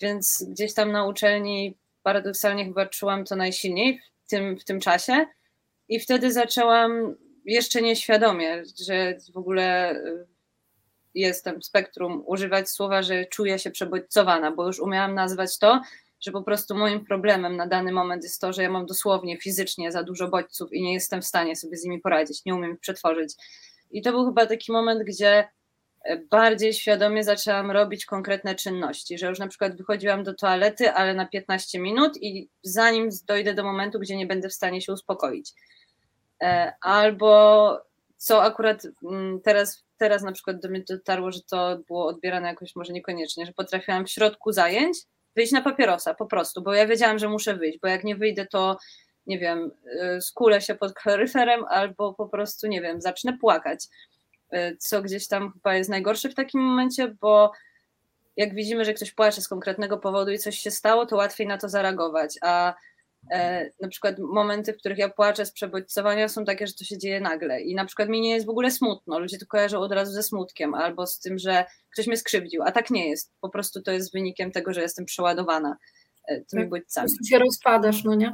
[0.00, 5.26] więc gdzieś tam na uczelni paradoksalnie chyba czułam to najsilniej w tym, w tym czasie
[5.88, 10.26] i wtedy zaczęłam jeszcze nieświadomie, że w ogóle y,
[11.14, 15.80] jestem spektrum, używać słowa, że czuję się przebodźcowana, bo już umiałam nazwać to,
[16.20, 19.92] że po prostu moim problemem na dany moment jest to, że ja mam dosłownie fizycznie
[19.92, 22.80] za dużo bodźców i nie jestem w stanie sobie z nimi poradzić, nie umiem ich
[22.80, 23.34] przetworzyć.
[23.90, 25.48] I to był chyba taki moment, gdzie
[26.30, 31.26] bardziej świadomie zaczęłam robić konkretne czynności, że już na przykład wychodziłam do toalety, ale na
[31.26, 35.52] 15 minut i zanim dojdę do momentu, gdzie nie będę w stanie się uspokoić.
[36.42, 37.80] E, albo
[38.16, 42.76] co akurat mm, teraz, teraz na przykład do mnie dotarło, że to było odbierane jakoś
[42.76, 44.98] może niekoniecznie, że potrafiłam w środku zajęć
[45.36, 48.46] wyjść na papierosa po prostu, bo ja wiedziałam, że muszę wyjść, bo jak nie wyjdę,
[48.46, 48.78] to
[49.26, 49.70] nie wiem,
[50.16, 53.84] y, skulę się pod kaloryferem albo po prostu, nie wiem, zacznę płakać.
[54.54, 57.52] Y, co gdzieś tam chyba jest najgorsze w takim momencie, bo
[58.36, 61.58] jak widzimy, że ktoś płacze z konkretnego powodu i coś się stało, to łatwiej na
[61.58, 62.74] to zareagować, a
[63.30, 66.98] e, na przykład momenty, w których ja płaczę z przebodźcowania są takie, że to się
[66.98, 67.60] dzieje nagle.
[67.60, 70.22] I na przykład mi nie jest w ogóle smutno, ludzie to kojarzą od razu ze
[70.22, 73.90] smutkiem albo z tym, że ktoś mnie skrzywdził, a tak nie jest, po prostu to
[73.92, 75.76] jest wynikiem tego, że jestem przeładowana
[76.28, 77.08] e, tymi tak, bodźcami.
[77.18, 78.32] Po się rozpadasz, no nie?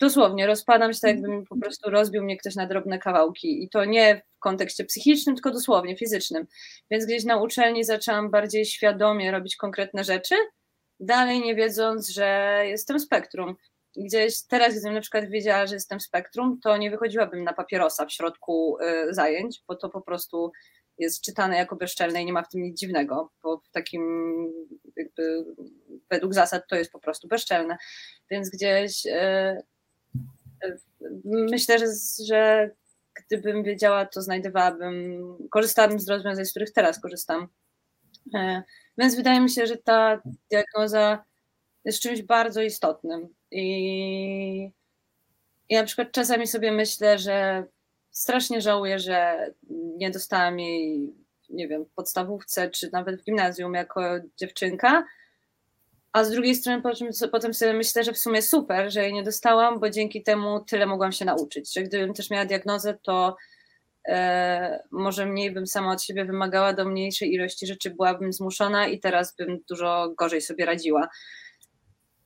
[0.00, 3.84] Dosłownie, rozpadam się tak, jakby po prostu rozbił mnie ktoś na drobne kawałki i to
[3.84, 6.46] nie w kontekście psychicznym, tylko dosłownie fizycznym.
[6.90, 10.34] Więc gdzieś na uczelni zaczęłam bardziej świadomie robić konkretne rzeczy,
[11.00, 13.56] dalej nie wiedząc, że jestem spektrum.
[13.96, 18.12] Gdzieś teraz, gdybym na przykład wiedziała, że jestem spektrum, to nie wychodziłabym na papierosa w
[18.12, 20.52] środku y, zajęć, bo to po prostu
[20.98, 24.02] jest czytane jako bezczelne i nie ma w tym nic dziwnego, bo w takim
[24.96, 25.44] jakby
[26.10, 27.76] według zasad to jest po prostu bezczelne.
[28.30, 29.62] Więc gdzieś y,
[31.24, 31.86] myślę, że,
[32.26, 32.70] że
[33.14, 37.48] gdybym wiedziała, to znajdowałabym, korzystałabym z rozwiązań, z których teraz korzystam.
[38.34, 38.62] E,
[38.98, 41.24] więc wydaje mi się, że ta diagnoza
[41.84, 43.28] jest czymś bardzo istotnym.
[43.50, 44.70] I,
[45.68, 47.64] i na przykład czasami sobie myślę, że
[48.10, 51.14] strasznie żałuję, że nie dostałam jej,
[51.50, 54.02] nie wiem, w podstawówce czy nawet w gimnazjum jako
[54.36, 55.04] dziewczynka,
[56.14, 59.22] a z drugiej strony potem, potem sobie myślę, że w sumie super, że jej nie
[59.22, 61.74] dostałam, bo dzięki temu tyle mogłam się nauczyć.
[61.74, 63.36] Że gdybym też miała diagnozę, to
[64.08, 69.00] e, może mniej bym sama od siebie wymagała do mniejszej ilości rzeczy, byłabym zmuszona i
[69.00, 71.08] teraz bym dużo gorzej sobie radziła.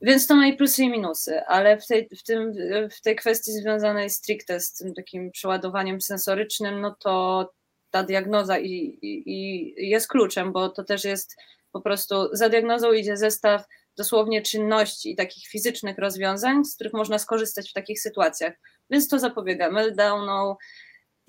[0.01, 2.53] Więc to ma i plusy i minusy, ale w tej, w tym,
[2.91, 7.51] w tej kwestii związanej stricte z tym takim przeładowaniem sensorycznym, no to
[7.91, 11.36] ta diagnoza i, i, i jest kluczem, bo to też jest
[11.72, 13.64] po prostu za diagnozą idzie zestaw
[13.96, 18.54] dosłownie czynności i takich fizycznych rozwiązań, z których można skorzystać w takich sytuacjach.
[18.90, 20.56] Więc to zapobiega meltdownom,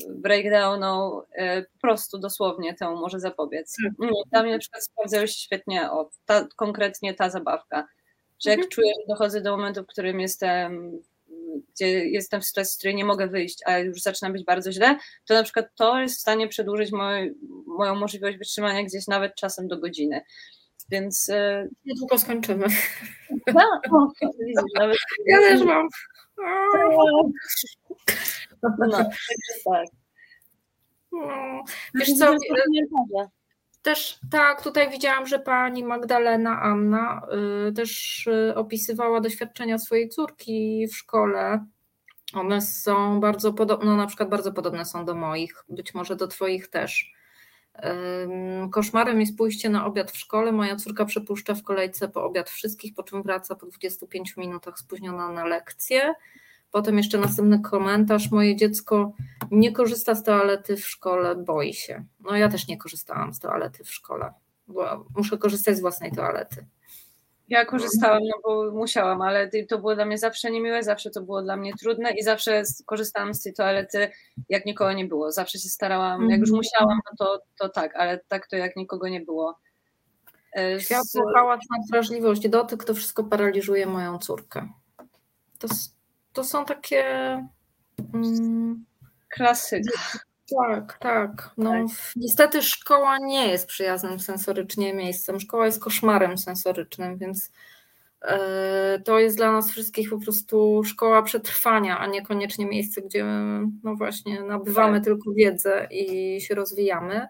[0.09, 3.75] breakdownom, e, po prostu dosłownie temu może zapobiec.
[3.83, 4.09] Tak.
[4.31, 7.87] Dla mnie na przykład sprawdzają się świetnie o, ta, konkretnie ta zabawka,
[8.43, 8.69] że jak mhm.
[8.69, 11.01] czuję, że dochodzę do momentu, w którym jestem
[11.75, 14.97] gdzie jestem w sytuacji, z której nie mogę wyjść, a już zaczyna być bardzo źle,
[15.25, 17.33] to na przykład to jest w stanie przedłużyć moj,
[17.67, 20.21] moją możliwość wytrzymania gdzieś nawet czasem do godziny.
[20.91, 21.29] Więc.
[21.29, 22.67] E, Niedługo skończymy.
[23.53, 24.97] No, no, widzisz, nawet.
[25.25, 25.87] Ja też mam.
[28.79, 28.97] No,
[29.65, 29.85] tak.
[31.11, 31.63] No,
[31.95, 32.35] wiesz co,
[33.81, 37.21] też tak, tutaj widziałam, że pani Magdalena Anna
[37.69, 41.65] y, też y, opisywała doświadczenia swojej córki w szkole.
[42.33, 46.27] One są bardzo podobne, no na przykład bardzo podobne są do moich, być może do
[46.27, 47.13] twoich też.
[48.71, 50.51] Koszmarem jest pójście na obiad w szkole.
[50.51, 55.31] Moja córka przepuszcza w kolejce po obiad wszystkich, po czym wraca po 25 minutach spóźniona
[55.31, 56.13] na lekcję.
[56.71, 58.31] Potem jeszcze następny komentarz.
[58.31, 59.13] Moje dziecko
[59.51, 62.05] nie korzysta z toalety w szkole, boi się.
[62.19, 64.33] No ja też nie korzystałam z toalety w szkole,
[64.67, 66.65] bo muszę korzystać z własnej toalety.
[67.49, 71.41] Ja korzystałam, no bo musiałam, ale to było dla mnie zawsze niemiłe, zawsze to było
[71.41, 74.11] dla mnie trudne i zawsze korzystałam z tej toalety,
[74.49, 75.31] jak nikogo nie było.
[75.31, 76.57] Zawsze się starałam, jak już mhm.
[76.57, 79.59] musiałam, no to, to tak, ale tak to jak nikogo nie było.
[80.57, 84.69] E, Światło, pałac, nadwrażliwość, dotyk, to wszystko paraliżuje moją córkę.
[85.59, 85.67] To,
[86.33, 87.03] to są takie...
[88.13, 88.85] Mm,
[89.29, 89.99] Klasyka.
[90.57, 91.51] Tak, tak.
[91.57, 91.87] No, tak.
[92.15, 95.39] Niestety szkoła nie jest przyjaznym sensorycznie miejscem.
[95.39, 97.51] Szkoła jest koszmarem sensorycznym, więc
[99.05, 103.25] to jest dla nas wszystkich po prostu szkoła przetrwania, a niekoniecznie miejsce, gdzie
[103.83, 105.03] no właśnie nabywamy tak.
[105.03, 107.27] tylko wiedzę i się rozwijamy.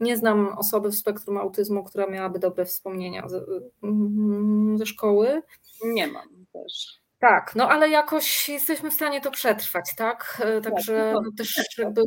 [0.00, 3.40] Nie znam osoby w spektrum autyzmu, która miałaby dobre wspomnienia ze,
[3.82, 5.42] mm, ze szkoły.
[5.84, 6.99] Nie mam też.
[7.20, 10.42] Tak, no ale jakoś jesteśmy w stanie to przetrwać, tak?
[10.44, 12.02] E, tak Także no, też jakby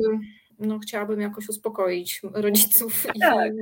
[0.58, 3.52] no, chciałabym jakoś uspokoić rodziców tak.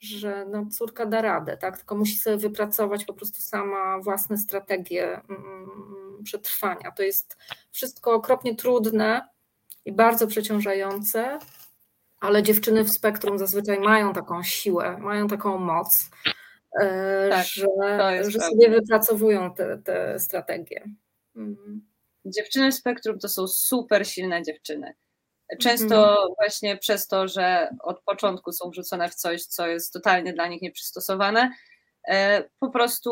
[0.00, 1.76] i że no, córka da radę, tak?
[1.78, 6.90] Tylko musi sobie wypracować po prostu sama własne strategie mm, przetrwania.
[6.90, 7.38] To jest
[7.70, 9.28] wszystko okropnie trudne
[9.84, 11.38] i bardzo przeciążające,
[12.20, 16.10] ale dziewczyny w spektrum zazwyczaj mają taką siłę, mają taką moc,
[17.30, 17.66] tak, że,
[18.28, 20.84] że sobie wypracowują te, te strategie.
[21.36, 21.86] Mhm.
[22.24, 24.94] Dziewczyny w spektrum to są super silne dziewczyny.
[25.60, 26.28] Często mhm.
[26.36, 30.62] właśnie przez to, że od początku są wrzucone w coś, co jest totalnie dla nich
[30.62, 31.50] nieprzystosowane,
[32.08, 33.10] e, po prostu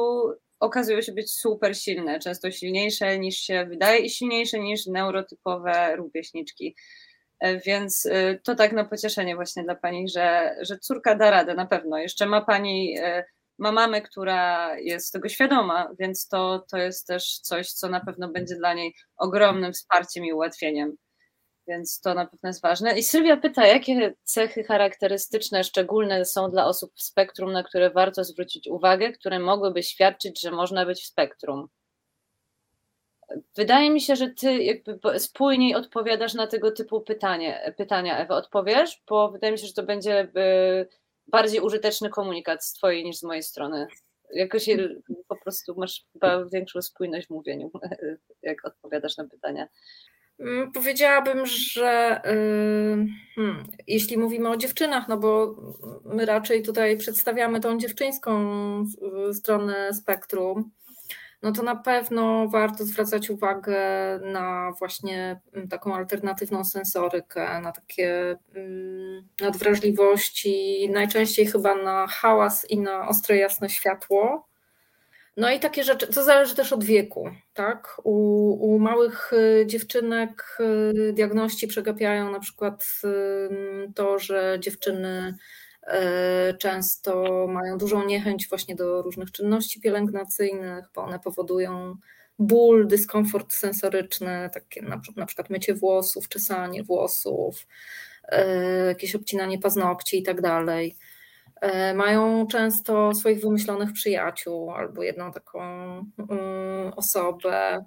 [0.60, 6.76] okazują się być super silne, często silniejsze niż się wydaje i silniejsze niż neurotypowe rówieśniczki.
[7.40, 11.54] E, więc e, to tak na pocieszenie właśnie dla Pani, że, że córka da radę
[11.54, 11.98] na pewno.
[11.98, 13.24] Jeszcze ma Pani, e,
[13.62, 18.28] ma mamę, która jest tego świadoma, więc to, to jest też coś, co na pewno
[18.28, 20.96] będzie dla niej ogromnym wsparciem i ułatwieniem.
[21.66, 22.98] Więc to na pewno jest ważne.
[22.98, 28.24] I Sylwia pyta, jakie cechy charakterystyczne, szczególne są dla osób w spektrum, na które warto
[28.24, 31.68] zwrócić uwagę, które mogłyby świadczyć, że można być w spektrum?
[33.56, 38.36] Wydaje mi się, że ty jakby spójniej odpowiadasz na tego typu pytanie, pytania, Ewa.
[38.36, 39.02] Odpowiesz?
[39.08, 40.86] Bo wydaje mi się, że to będzie e,
[41.26, 43.86] bardziej użyteczny komunikat z twojej niż z mojej strony.
[44.34, 44.66] Jakoś
[45.28, 46.04] po prostu masz
[46.52, 47.70] większą spójność w mówieniu,
[48.42, 49.68] jak odpowiadasz na pytania.
[50.38, 55.56] Mm, powiedziałabym, że yy, hmm, jeśli mówimy o dziewczynach, no bo
[56.04, 58.36] my raczej tutaj przedstawiamy tą dziewczyńską
[59.32, 60.70] stronę spektrum,
[61.42, 63.76] no to na pewno warto zwracać uwagę
[64.22, 72.78] na właśnie mm, taką alternatywną sensorykę, na takie mm, nadwrażliwości, najczęściej chyba na hałas i
[72.78, 74.48] na ostre jasne światło.
[75.36, 78.00] No i takie rzeczy, to zależy też od wieku, tak?
[78.04, 82.84] U, u małych y, dziewczynek y, diagności przegapiają na przykład
[83.94, 85.36] to, że dziewczyny
[86.58, 91.96] często mają dużą niechęć właśnie do różnych czynności pielęgnacyjnych, bo one powodują
[92.38, 97.66] ból, dyskomfort sensoryczny, takie na, na przykład mycie włosów, czesanie włosów,
[98.28, 100.96] e, jakieś obcinanie paznokci i tak dalej.
[101.60, 105.60] E, mają często swoich wymyślonych przyjaciół albo jedną taką
[106.30, 107.84] mm, osobę.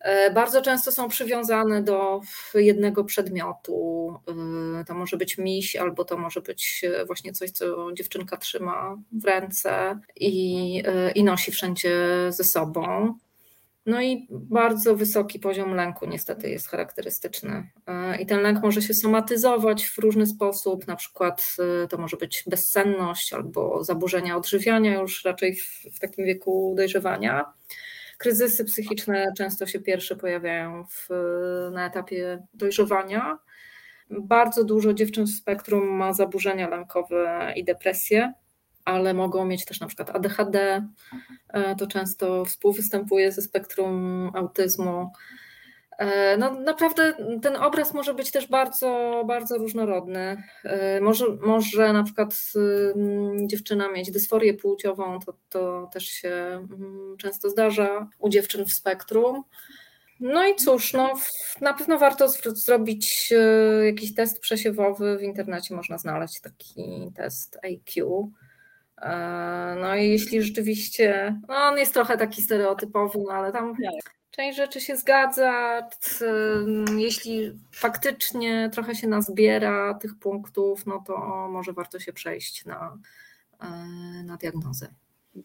[0.00, 2.20] E, bardzo często są przywiązane do
[2.54, 4.14] jednego przedmiotu.
[4.80, 9.24] E, to może być miś, albo to może być właśnie coś, co dziewczynka trzyma w
[9.24, 10.82] ręce i,
[11.14, 13.14] i nosi wszędzie ze sobą.
[13.86, 17.70] No i bardzo wysoki poziom lęku niestety jest charakterystyczny.
[17.86, 22.16] E, I ten lęk może się somatyzować w różny sposób, na przykład e, to może
[22.16, 27.52] być bezsenność albo zaburzenia odżywiania już raczej w, w takim wieku dojrzewania.
[28.20, 31.08] Kryzysy psychiczne często się pierwsze pojawiają w,
[31.72, 33.38] na etapie dojrzewania.
[34.10, 38.32] Bardzo dużo dziewczyn w spektrum ma zaburzenia lękowe i depresję
[38.84, 40.86] ale mogą mieć też na przykład ADHD.
[41.48, 45.12] E, to często współwystępuje ze spektrum autyzmu.
[46.00, 50.42] E, no, naprawdę ten obraz może być też bardzo, bardzo różnorodny.
[50.64, 52.34] E, może, może na przykład
[53.46, 56.66] dziewczyna mieć dysforię płciową, to, to też się
[57.18, 59.44] często zdarza u dziewczyn w spektrum.
[60.20, 61.14] No i cóż, no,
[61.60, 63.32] na pewno warto zrobić
[63.84, 65.18] jakiś test przesiewowy.
[65.18, 68.30] W internecie można znaleźć taki test IQ.
[69.02, 74.19] E, no i jeśli rzeczywiście, no on jest trochę taki stereotypowy, no ale tam tak.
[74.30, 75.88] Część rzeczy się zgadza.
[76.96, 81.18] Jeśli faktycznie trochę się nazbiera tych punktów, no to
[81.50, 82.98] może warto się przejść na,
[83.60, 83.66] e,
[84.24, 84.94] na diagnozę.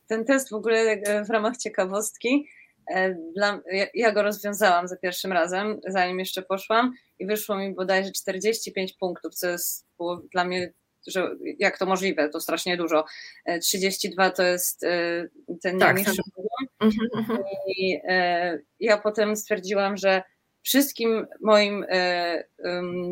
[0.08, 2.48] Ten test w ogóle w ramach ciekawostki,
[2.88, 3.62] e, dla,
[3.94, 9.36] ja go rozwiązałam za pierwszym razem, zanim jeszcze poszłam i wyszło mi bodajże 45 punktów,
[9.36, 10.74] co jest, było dla mnie
[11.08, 13.06] że jak to możliwe, to strasznie dużo.
[13.62, 14.90] 32 e, to jest e,
[15.62, 16.22] ten tak, najniższy.
[16.80, 17.40] Mhm, mhm.
[17.68, 20.24] I e, ja potem stwierdziłam, że
[20.64, 21.86] wszystkim moim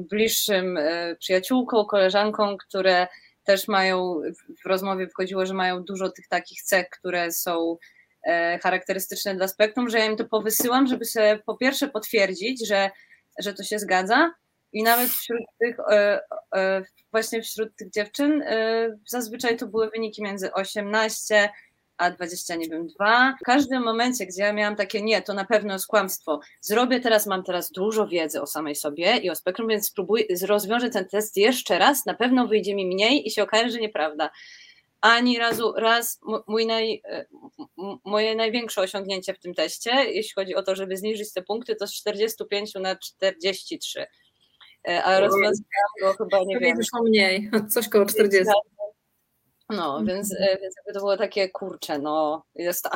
[0.10, 0.80] bliższym
[1.20, 3.08] przyjaciółkom, koleżankom, które
[3.44, 4.22] też mają,
[4.64, 7.78] w rozmowie wchodziło, że mają dużo tych takich cech, które są
[8.64, 12.92] charakterystyczne dla spektrum, że ja im to powysyłam, żeby sobie po pierwsze potwierdzić, że,
[13.40, 14.32] że to się zgadza,
[14.74, 16.20] i nawet wśród tych, e,
[16.56, 21.50] e, właśnie wśród tych dziewczyn, e, zazwyczaj to były wyniki między 18
[21.98, 23.36] a 20, nie wiem, 2.
[23.42, 27.28] W każdym momencie, gdzie ja miałam takie, nie, to na pewno jest kłamstwo, zrobię teraz,
[27.28, 31.38] mam teraz dużo wiedzy o samej sobie i o spektrum, więc spróbuję, rozwiążę ten test
[31.38, 34.30] jeszcze raz, na pewno wyjdzie mi mniej i się okaże, że nieprawda.
[35.02, 37.26] Ani razu, raz mój naj, e,
[38.06, 41.88] moje największe osiągnięcie w tym teście, jeśli chodzi o to, żeby zniżyć te punkty, to
[41.88, 44.06] z 45 na 43.
[44.88, 46.78] E, a rozwiązałam go chyba, nie wiem.
[46.78, 48.54] Wyszło mniej, coś koło 40.
[49.70, 50.06] No, mhm.
[50.06, 52.46] więc, e, więc jakby to było takie kurcze, no,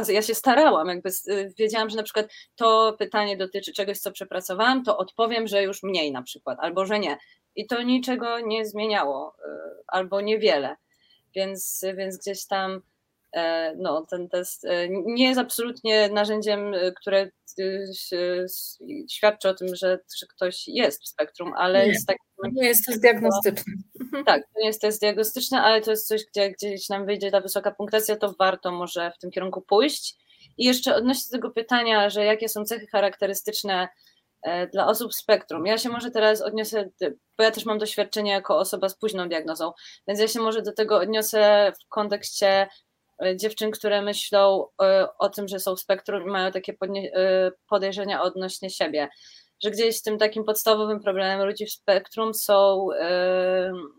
[0.08, 1.10] ja się starałam, jakby
[1.58, 6.12] wiedziałam, że na przykład to pytanie dotyczy czegoś, co przepracowałam, to odpowiem, że już mniej
[6.12, 7.18] na przykład, albo że nie.
[7.56, 9.50] I to niczego nie zmieniało, e,
[9.88, 10.76] albo niewiele.
[11.36, 12.82] Więc, więc gdzieś tam
[13.78, 17.30] no, ten test e, nie jest absolutnie narzędziem, e, które
[19.12, 22.18] świadczy o tym, że, że ktoś jest w spektrum, ale nie, jest tak.
[22.52, 23.74] Nie jest test diagnostyczny.
[24.26, 27.42] Tak, to nie jest test diagnostyczny, ale to jest coś, gdzie gdzieś nam wyjdzie ta
[27.42, 30.16] wysoka punktacja, to warto może w tym kierunku pójść.
[30.58, 33.88] I jeszcze odnośnie do tego pytania, że jakie są cechy charakterystyczne
[34.74, 35.66] dla osób w spektrum.
[35.66, 36.90] Ja się może teraz odniosę,
[37.38, 39.72] bo ja też mam doświadczenie jako osoba z późną diagnozą,
[40.08, 42.68] więc ja się może do tego odniosę w kontekście E,
[43.36, 48.22] dziewczyn, które myślą e, o tym, że są w spektrum i mają takie e, podejrzenia
[48.22, 49.10] odnośnie siebie.
[49.64, 52.88] Że gdzieś tym takim podstawowym problemem ludzi w spektrum są,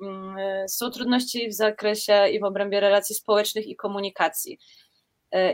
[0.02, 4.58] mm, są trudności w zakresie i w obrębie relacji społecznych i komunikacji.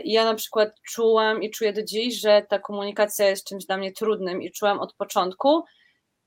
[0.03, 3.91] Ja na przykład czułam i czuję do dziś, że ta komunikacja jest czymś dla mnie
[3.91, 5.63] trudnym i czułam od początku,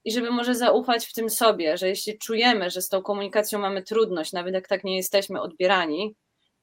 [0.05, 3.83] i żeby może zaufać w tym sobie, że jeśli czujemy, że z tą komunikacją mamy
[3.83, 6.17] trudność, nawet jak tak nie jesteśmy odbierani,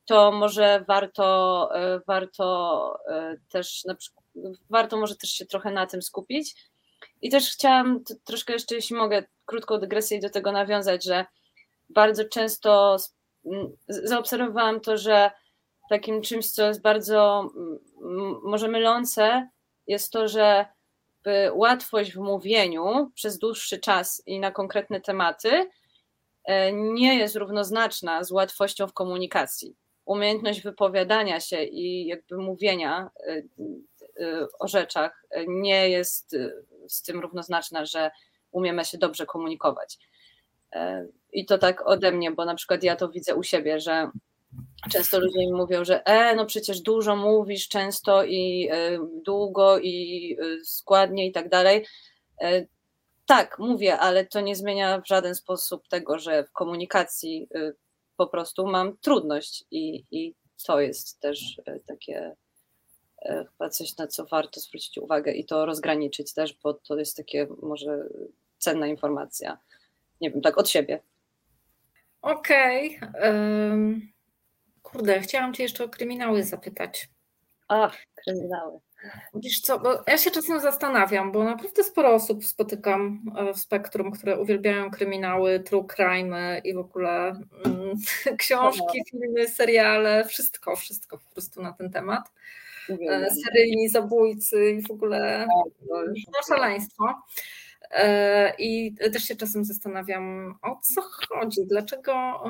[0.06, 4.26] to może warto, e, warto e, też na przykład,
[4.70, 6.56] warto może też się trochę na tym skupić.
[7.22, 11.26] I też chciałam troszkę jeszcze, jeśli mogę, krótką dygresję do tego nawiązać, że
[11.90, 12.98] bardzo często
[13.88, 15.32] zaobserwowałam to, że
[15.90, 17.50] takim czymś, co jest bardzo
[18.44, 19.50] może mylące,
[19.88, 20.66] jest to, że
[21.54, 25.70] łatwość w mówieniu przez dłuższy czas i na konkretne tematy
[26.44, 29.76] e, nie jest równoznaczna z łatwością w komunikacji
[30.06, 33.48] umiejętność wypowiadania się i jakby mówienia y,
[34.20, 38.12] y, o rzeczach nie jest y, z tym równoznaczna, że
[38.52, 40.00] umiemy się dobrze komunikować.
[41.34, 44.10] I to tak ode mnie, bo na przykład ja to widzę u siebie, że
[44.92, 48.70] często ludzie mi mówią, że e, no przecież dużo mówisz często i
[49.26, 51.86] długo i składnie i tak dalej.
[53.26, 57.48] Tak, mówię, ale to nie zmienia w żaden sposób tego, że w komunikacji
[58.18, 60.36] po prostu mam trudność i, i
[60.66, 62.36] to jest też e, takie
[63.22, 67.18] e, chyba coś, na co warto zwrócić uwagę i to rozgraniczyć też, bo to jest
[67.18, 68.10] takie może
[68.58, 69.58] cenna informacja.
[70.22, 71.00] Nie wiem, tak od siebie.
[72.22, 72.98] Okej.
[72.98, 73.32] Okay.
[73.32, 74.12] Um,
[74.82, 77.10] kurde, chciałam Cię jeszcze o kryminały zapytać.
[77.68, 78.80] Ach, kryminały.
[79.34, 84.12] Wiesz co, bo ja się czasem zastanawiam, bo naprawdę sporo osób spotykam e, w spektrum,
[84.12, 87.28] które uwielbiają kryminały, true crime i w ogóle
[87.66, 87.96] mm,
[88.38, 92.32] książki, filmy, seriale, wszystko, wszystko po prostu na ten temat.
[92.90, 95.48] E, seryjni zabójcy i w ogóle
[95.90, 95.96] no,
[96.48, 97.22] szaleństwo.
[97.92, 102.44] E, I też się czasem zastanawiam, o co chodzi, dlaczego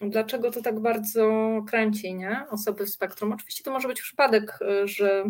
[0.00, 1.30] dlaczego to tak bardzo
[1.68, 2.46] kręci, nie?
[2.50, 3.32] Osoby w spektrum.
[3.32, 5.24] Oczywiście to może być przypadek, y, że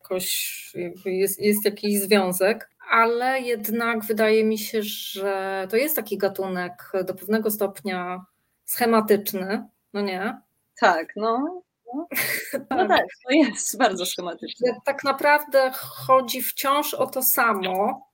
[0.00, 0.72] jakoś
[1.04, 7.14] jest, jest jakiś związek, ale jednak wydaje mi się, że to jest taki gatunek do
[7.14, 8.24] pewnego stopnia
[8.64, 10.40] schematyczny, no nie?
[10.80, 11.62] Tak, no.
[11.94, 12.06] No,
[12.70, 14.80] no tak, to jest bardzo schematyczne.
[14.84, 18.08] Tak naprawdę chodzi wciąż o to samo.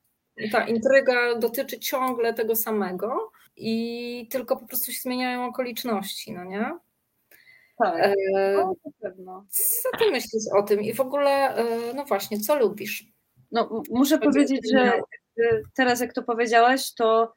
[0.52, 6.78] Ta intryga dotyczy ciągle tego samego i tylko po prostu się zmieniają okoliczności, no nie?
[7.78, 8.14] Tak, e,
[8.54, 9.46] no, pewno.
[9.82, 13.04] Co ty myślisz o tym i w ogóle, e, no właśnie, co lubisz?
[13.52, 14.92] No, muszę powiedzieć, że
[15.74, 17.34] teraz jak to powiedziałaś, to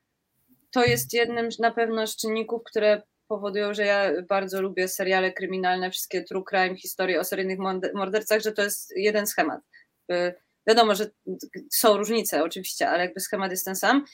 [0.72, 5.92] to jest jednym na pewno z czynników, które powodują, że ja bardzo lubię seriale kryminalne,
[5.92, 7.60] wszystkie true crime, historie o seryjnych
[7.94, 9.62] mordercach, że to jest jeden schemat.
[10.12, 10.34] E,
[10.68, 11.10] wiadomo, że
[11.72, 14.06] są różnice oczywiście, ale jakby schemat jest ten sam.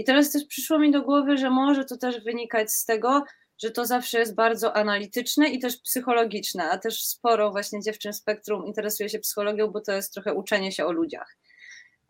[0.00, 3.24] I teraz też przyszło mi do głowy, że może to też wynikać z tego,
[3.62, 8.66] że to zawsze jest bardzo analityczne i też psychologiczne, a też sporo właśnie dziewczyn spektrum
[8.66, 11.36] interesuje się psychologią, bo to jest trochę uczenie się o ludziach.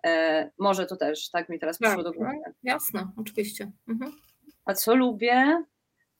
[0.07, 2.33] E, może to też, tak mi teraz tak, przyszło do głowy.
[2.47, 3.71] No, jasne, oczywiście.
[3.89, 4.13] Mhm.
[4.65, 5.65] A co lubię?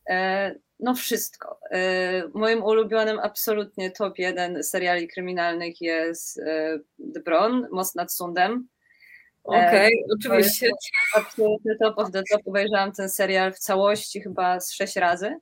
[0.09, 1.61] E, no wszystko.
[1.71, 6.79] E, moim ulubionym absolutnie top jeden seriali kryminalnych jest e,
[7.15, 8.69] The Bron, Most nad Sądem.
[9.45, 10.71] Okej, okay, oczywiście.
[11.17, 12.41] Absolutny top of the top.
[12.45, 15.37] Obejrzałam ten serial w całości chyba z sześć razy.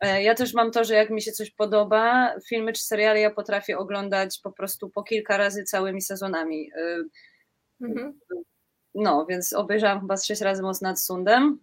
[0.00, 3.30] E, ja też mam to, że jak mi się coś podoba, filmy czy seriale ja
[3.30, 6.70] potrafię oglądać po prostu po kilka razy całymi sezonami.
[6.76, 7.02] E,
[7.86, 8.20] mhm.
[8.94, 11.58] No, więc obejrzałam chyba z sześć razy Most nad Sundem,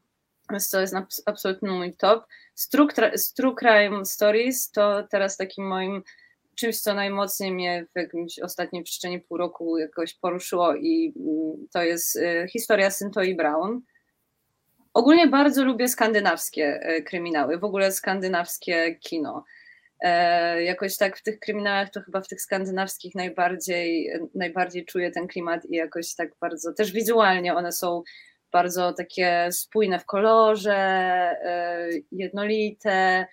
[0.51, 0.95] więc to jest
[1.25, 2.25] absolutny mój top.
[2.55, 2.87] Z True,
[3.35, 6.03] True Crime Stories to teraz takim moim
[6.59, 11.83] czymś, co najmocniej mnie w jakimś ostatnim przestrzeni pół roku jakoś poruszyło i mm, to
[11.83, 13.81] jest e, historia Syntoi Brown.
[14.93, 19.43] Ogólnie bardzo lubię skandynawskie e, kryminały, w ogóle skandynawskie kino.
[20.01, 25.27] E, jakoś tak w tych kryminałach to chyba w tych skandynawskich najbardziej, najbardziej czuję ten
[25.27, 28.03] klimat i jakoś tak bardzo, też wizualnie one są
[28.51, 31.35] bardzo takie spójne w kolorze,
[32.11, 33.25] jednolite,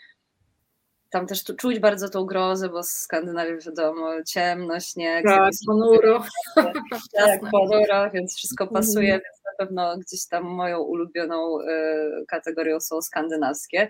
[1.16, 5.24] tam też tu czuć bardzo tą grozę, bo Skandynawia wiadomo, ciemność, śnieg.
[5.24, 6.24] Tak, ponuro.
[7.16, 8.82] Tak, ponuro, więc wszystko mhm.
[8.82, 9.20] pasuje, mm.
[9.24, 11.64] więc na pewno gdzieś tam moją ulubioną y,
[12.28, 13.88] kategorią są skandynawskie.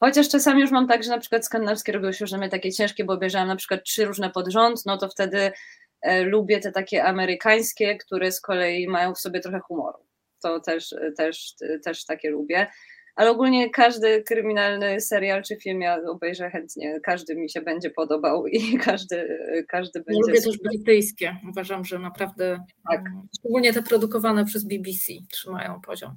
[0.00, 3.04] Chociaż czasami już mam tak, że na przykład skandynawskie robią się już mnie takie ciężkie,
[3.04, 5.52] bo obejrzałam na przykład trzy różne pod rząd, no to wtedy
[6.06, 9.98] y, lubię te takie amerykańskie, które z kolei mają w sobie trochę humoru.
[10.42, 12.66] To też, też, też takie lubię
[13.14, 17.00] ale ogólnie każdy kryminalny serial czy film ja obejrzę chętnie.
[17.00, 19.38] Każdy mi się będzie podobał i każdy,
[19.68, 20.20] każdy będzie.
[20.20, 21.36] Lubię też brytyjskie.
[21.50, 23.00] Uważam, że naprawdę, tak.
[23.00, 26.14] Mm, szczególnie te produkowane przez BBC, trzymają poziom.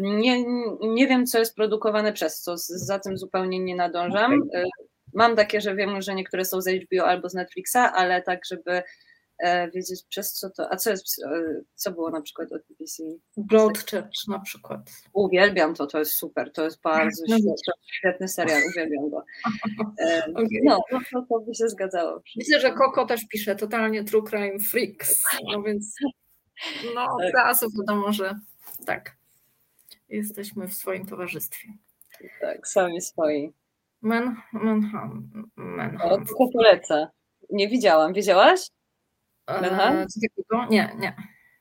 [0.00, 0.44] Nie,
[0.80, 4.42] nie wiem, co jest produkowane przez co, za tym zupełnie nie nadążam.
[4.42, 4.64] Okay.
[5.14, 8.82] Mam takie, że wiem, że niektóre są z HBO albo z Netflixa, ale tak, żeby
[9.74, 13.02] wiedzieć przez co to, a co jest, e, co było na przykład od BBC?
[13.36, 14.80] Broadchurch na przykład.
[15.12, 19.24] Uwielbiam to, to jest super, to jest bardzo no świetny, świetny serial, uwielbiam go.
[20.00, 20.60] E, okay.
[20.64, 22.22] No, no to, to by się zgadzało.
[22.36, 25.94] Myślę, że Koko też pisze totalnie True Crime Freaks, no więc
[26.94, 27.32] no tak.
[27.32, 28.34] teraz wiadomo, że
[28.86, 29.16] tak,
[30.08, 31.68] jesteśmy w swoim towarzystwie.
[32.40, 33.52] Tak, sami swoi.
[34.02, 34.36] Men,
[35.56, 36.02] Manhunt.
[36.02, 37.08] O, tylko polecę.
[37.50, 38.12] Nie widziałam.
[38.12, 38.60] Wiedziałaś?
[39.48, 40.06] Aha.
[40.70, 41.16] Nie, nie.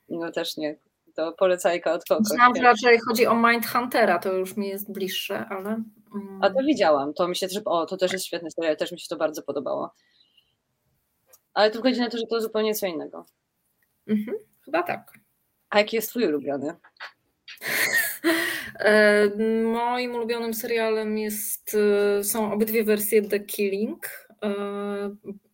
[0.10, 0.80] No też nie.
[1.16, 2.28] To polecajka od kogoś.
[2.28, 5.70] Znam, że raczej chodzi o Mindhuntera, to już mi jest bliższe, ale...
[6.16, 6.40] Mm.
[6.42, 9.00] A to widziałam, to mi się też, o, to też jest świetny serial, też mi
[9.00, 9.94] się to bardzo podobało.
[11.54, 13.26] Ale tu chodzi na to, że to zupełnie co innego.
[14.08, 15.14] Mhm, chyba tak.
[15.70, 16.74] A jaki jest twój ulubiony?
[18.80, 19.30] E,
[19.64, 21.76] moim ulubionym serialem jest,
[22.20, 24.28] e, są obydwie wersje The Killing.
[24.44, 24.50] E,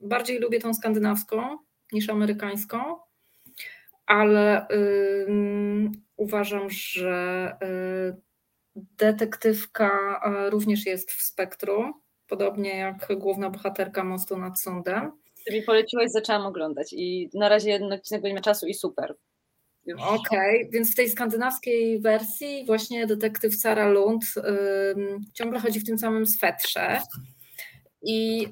[0.01, 1.57] bardziej lubię tą skandynawską,
[1.93, 2.79] niż amerykańską,
[4.05, 4.67] ale
[6.15, 8.21] uważam, że y,
[8.75, 11.93] detektywka również jest w spektrum,
[12.27, 15.11] podobnie jak główna bohaterka Mostu nad Sądem.
[15.47, 19.15] Czyli poleciłeś, zaczęłam oglądać i na razie jeden odcinek nie ma czasu i super.
[19.97, 24.25] Okej, okay, więc w tej skandynawskiej wersji właśnie detektyw Sara Lund
[25.33, 27.01] ciągle chodzi w tym samym swetrze
[28.01, 28.47] i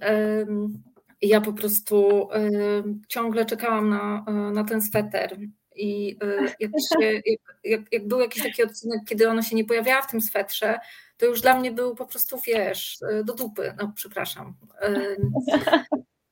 [1.22, 5.38] ja po prostu y, ciągle czekałam na, y, na ten sweter.
[5.76, 9.66] I y, jak, się, jak, jak, jak, był jakiś taki odcinek, kiedy ona się nie
[9.66, 10.80] pojawiała w tym swetrze,
[11.18, 14.56] to już dla mnie był po prostu, wiesz, do dupy, no przepraszam.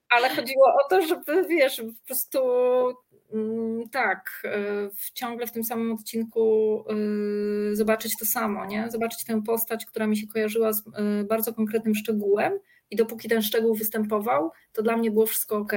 [0.09, 2.39] Ale chodziło o to, żeby, wiesz, po prostu
[3.33, 4.43] mm, tak,
[5.13, 6.85] ciągle w tym samym odcinku
[7.73, 8.91] zobaczyć to samo, nie?
[8.91, 10.83] Zobaczyć tę postać, która mi się kojarzyła z
[11.27, 12.53] bardzo konkretnym szczegółem
[12.91, 15.73] i dopóki ten szczegół występował, to dla mnie było wszystko ok.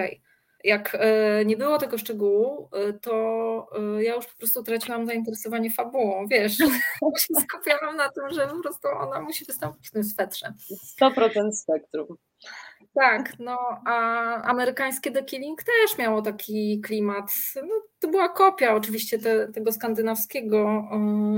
[0.64, 3.66] Jak e, nie było tego szczegółu, e, to
[3.98, 6.56] e, ja już po prostu traciłam zainteresowanie fabułą, wiesz,
[7.18, 10.54] się skupiałam na tym, że po prostu ona musi wystąpić w tym swetrze.
[11.00, 12.06] 100% spektrum.
[12.94, 17.32] Tak, no a amerykańskie The Killing też miało taki klimat.
[17.56, 20.88] No, to była kopia oczywiście te, tego skandynawskiego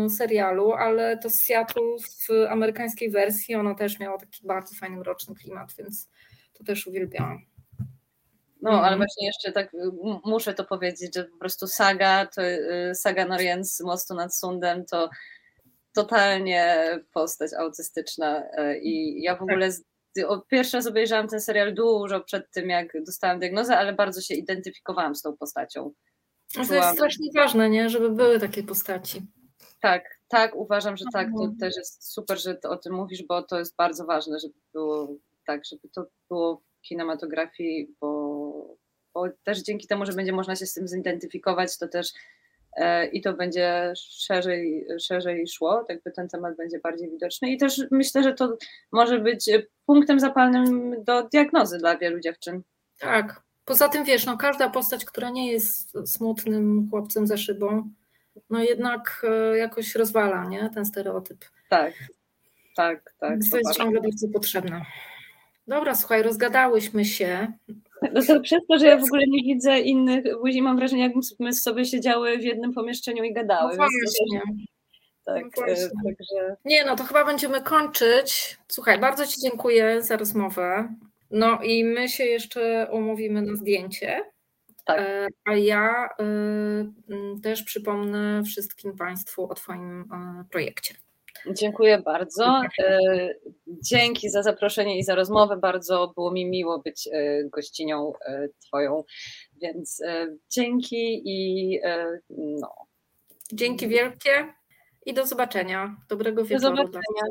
[0.07, 1.97] y, serialu, ale to z Seattle
[2.29, 6.09] w amerykańskiej wersji ono też miało taki bardzo fajny mroczny klimat, więc
[6.53, 7.39] to też uwielbiałam.
[8.63, 8.99] No, ale mhm.
[8.99, 9.73] właśnie jeszcze tak
[10.25, 14.85] muszę to powiedzieć, że po prostu saga, to y, saga Norien z Mostu nad Sundem
[14.85, 15.11] to
[15.93, 19.43] totalnie postać autystyczna y, i ja w tak.
[19.43, 19.71] ogóle
[20.49, 25.15] Pierwszy raz obejrzałam ten serial dużo przed tym, jak dostałam diagnozę, ale bardzo się identyfikowałam
[25.15, 25.93] z tą postacią.
[26.53, 26.69] Czułam...
[26.69, 27.91] To jest strasznie ważne, nie?
[27.91, 29.23] żeby były takie postaci.
[29.81, 31.29] Tak, tak, uważam, że tak.
[31.37, 31.57] To mhm.
[31.57, 35.09] też jest super, że o tym mówisz, bo to jest bardzo ważne, żeby było
[35.47, 38.77] tak, żeby to było w kinematografii, bo,
[39.15, 42.13] bo też dzięki temu, że będzie można się z tym zidentyfikować, to też
[43.13, 48.23] i to będzie szerzej, szerzej szło, jakby ten temat będzie bardziej widoczny i też myślę,
[48.23, 48.57] że to
[48.93, 49.51] może być
[49.87, 52.63] punktem zapalnym do diagnozy dla wielu dziewczyn.
[52.99, 53.43] Tak.
[53.65, 57.91] Poza tym wiesz, no każda postać, która nie jest smutnym chłopcem za szybą,
[58.51, 60.71] no jednak e, jakoś rozwala, nie?
[60.75, 61.45] Ten stereotyp.
[61.69, 61.93] Tak.
[62.77, 63.39] tak, tak.
[63.51, 64.85] To jest ciągle bardzo potrzebne.
[65.67, 67.53] Dobra, słuchaj, rozgadałyśmy się.
[68.13, 71.53] No to przez to, że ja w ogóle nie widzę innych ludzi, mam wrażenie, jakbyśmy
[71.53, 73.71] sobie siedziały w jednym pomieszczeniu i gadały.
[73.71, 74.43] No właśnie.
[75.25, 76.57] Tak, No e, także...
[76.65, 78.59] Nie, no to chyba będziemy kończyć.
[78.69, 80.95] Słuchaj, bardzo Ci dziękuję za rozmowę.
[81.31, 84.21] No i my się jeszcze umówimy na zdjęcie.
[84.85, 85.01] Tak.
[85.01, 86.25] E, A ja e,
[87.43, 90.05] też przypomnę wszystkim Państwu o Twoim
[90.51, 90.95] projekcie.
[91.53, 92.63] Dziękuję bardzo.
[92.79, 92.99] E,
[93.67, 95.57] Dzięki za zaproszenie i za rozmowę.
[95.57, 99.05] Bardzo było mi miło być e, gościnią e, Twoją,
[99.63, 100.03] więc
[100.51, 101.81] dzięki i
[102.31, 102.75] no.
[103.53, 104.55] Dzięki wielkie
[105.07, 105.97] i do zobaczenia.
[106.09, 106.77] Dobrego Do wieczoru.
[106.77, 107.25] zobaczenia.